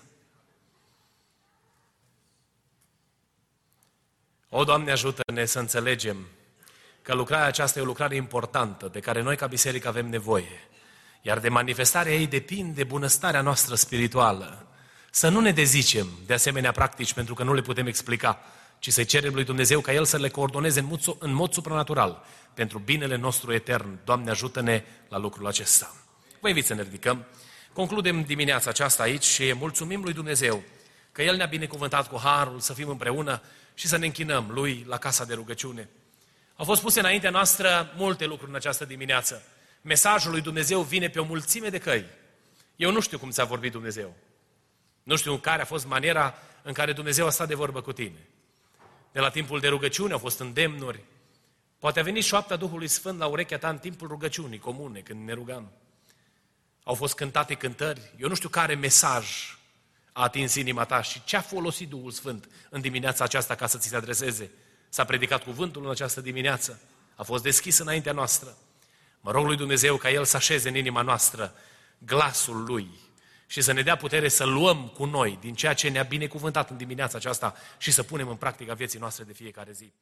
O, 4.48 4.64
Doamne, 4.64 4.90
ajută-ne 4.90 5.44
să 5.44 5.58
înțelegem 5.58 6.26
că 7.02 7.14
lucrarea 7.14 7.46
aceasta 7.46 7.78
e 7.78 7.82
o 7.82 7.86
lucrare 7.86 8.14
importantă, 8.14 8.88
de 8.88 9.00
care 9.00 9.22
noi 9.22 9.36
ca 9.36 9.46
biserică 9.46 9.88
avem 9.88 10.08
nevoie. 10.08 10.68
Iar 11.22 11.38
de 11.38 11.48
manifestarea 11.48 12.12
ei 12.12 12.26
depinde 12.26 12.84
bunăstarea 12.84 13.40
noastră 13.40 13.74
spirituală. 13.74 14.66
Să 15.10 15.28
nu 15.28 15.40
ne 15.40 15.50
dezicem 15.52 16.08
de 16.26 16.34
asemenea 16.34 16.72
practici 16.72 17.14
pentru 17.14 17.34
că 17.34 17.42
nu 17.42 17.54
le 17.54 17.62
putem 17.62 17.86
explica, 17.86 18.42
ci 18.82 18.92
să 18.92 19.04
cerem 19.04 19.34
lui 19.34 19.44
Dumnezeu 19.44 19.80
ca 19.80 19.92
El 19.92 20.04
să 20.04 20.16
le 20.16 20.28
coordoneze 20.28 20.80
în 20.80 20.86
mod, 20.86 21.00
în 21.18 21.32
mod 21.32 21.52
supranatural 21.52 22.24
pentru 22.54 22.78
binele 22.78 23.16
nostru 23.16 23.52
etern. 23.52 23.98
Doamne, 24.04 24.30
ajută-ne 24.30 24.84
la 25.08 25.18
lucrul 25.18 25.46
acesta. 25.46 25.94
Vă 26.40 26.48
invit 26.48 26.64
să 26.64 26.74
ne 26.74 26.82
ridicăm. 26.82 27.26
Concludem 27.72 28.22
dimineața 28.22 28.70
aceasta 28.70 29.02
aici 29.02 29.24
și 29.24 29.54
mulțumim 29.54 30.02
lui 30.02 30.12
Dumnezeu 30.12 30.62
că 31.12 31.22
El 31.22 31.36
ne-a 31.36 31.46
binecuvântat 31.46 32.08
cu 32.08 32.18
harul 32.18 32.60
să 32.60 32.72
fim 32.72 32.88
împreună 32.88 33.42
și 33.74 33.86
să 33.86 33.96
ne 33.96 34.06
închinăm 34.06 34.50
Lui 34.50 34.84
la 34.88 34.96
casa 34.98 35.24
de 35.24 35.34
rugăciune. 35.34 35.88
Au 36.56 36.64
fost 36.64 36.82
puse 36.82 36.98
înaintea 36.98 37.30
noastră 37.30 37.92
multe 37.96 38.24
lucruri 38.24 38.50
în 38.50 38.56
această 38.56 38.84
dimineață. 38.84 39.42
Mesajul 39.82 40.30
lui 40.30 40.40
Dumnezeu 40.40 40.80
vine 40.80 41.08
pe 41.08 41.20
o 41.20 41.24
mulțime 41.24 41.68
de 41.68 41.78
căi. 41.78 42.04
Eu 42.76 42.90
nu 42.90 43.00
știu 43.00 43.18
cum 43.18 43.30
ți-a 43.30 43.44
vorbit 43.44 43.72
Dumnezeu. 43.72 44.14
Nu 45.02 45.16
știu 45.16 45.36
care 45.36 45.62
a 45.62 45.64
fost 45.64 45.86
maniera 45.86 46.34
în 46.62 46.72
care 46.72 46.92
Dumnezeu 46.92 47.26
a 47.26 47.30
stat 47.30 47.48
de 47.48 47.54
vorbă 47.54 47.80
cu 47.80 47.92
tine. 47.92 48.26
De 49.12 49.20
la 49.20 49.30
timpul 49.30 49.60
de 49.60 49.68
rugăciune 49.68 50.12
au 50.12 50.18
fost 50.18 50.38
îndemnuri. 50.40 51.04
Poate 51.78 52.00
a 52.00 52.02
venit 52.02 52.24
șoapta 52.24 52.56
Duhului 52.56 52.88
Sfânt 52.88 53.18
la 53.18 53.26
urechea 53.26 53.58
ta 53.58 53.68
în 53.68 53.78
timpul 53.78 54.08
rugăciunii 54.08 54.58
comune, 54.58 55.00
când 55.00 55.26
ne 55.26 55.32
rugam. 55.32 55.72
Au 56.84 56.94
fost 56.94 57.14
cântate 57.14 57.54
cântări. 57.54 58.12
Eu 58.18 58.28
nu 58.28 58.34
știu 58.34 58.48
care 58.48 58.74
mesaj 58.74 59.26
a 60.12 60.22
atins 60.22 60.54
inima 60.54 60.84
ta 60.84 61.02
și 61.02 61.24
ce 61.24 61.36
a 61.36 61.40
folosit 61.40 61.88
Duhul 61.88 62.10
Sfânt 62.10 62.48
în 62.70 62.80
dimineața 62.80 63.24
aceasta 63.24 63.54
ca 63.54 63.66
să 63.66 63.78
ți 63.78 63.88
se 63.88 63.96
adreseze. 63.96 64.50
S-a 64.88 65.04
predicat 65.04 65.42
cuvântul 65.42 65.84
în 65.84 65.90
această 65.90 66.20
dimineață. 66.20 66.80
A 67.14 67.22
fost 67.22 67.42
deschis 67.42 67.78
înaintea 67.78 68.12
noastră. 68.12 68.56
Mă 69.20 69.30
rog 69.30 69.46
lui 69.46 69.56
Dumnezeu 69.56 69.96
ca 69.96 70.10
El 70.10 70.24
să 70.24 70.36
așeze 70.36 70.68
în 70.68 70.76
inima 70.76 71.02
noastră 71.02 71.54
glasul 71.98 72.64
Lui 72.64 72.90
și 73.52 73.60
să 73.60 73.72
ne 73.72 73.82
dea 73.82 73.96
putere 73.96 74.28
să 74.28 74.44
luăm 74.44 74.88
cu 74.88 75.04
noi 75.04 75.38
din 75.40 75.54
ceea 75.54 75.74
ce 75.74 75.88
ne-a 75.88 76.02
binecuvântat 76.02 76.70
în 76.70 76.76
dimineața 76.76 77.16
aceasta 77.16 77.54
și 77.78 77.90
să 77.90 78.02
punem 78.02 78.28
în 78.28 78.36
practică 78.36 78.74
vieții 78.74 78.98
noastre 78.98 79.24
de 79.24 79.32
fiecare 79.32 79.72
zi. 79.72 79.92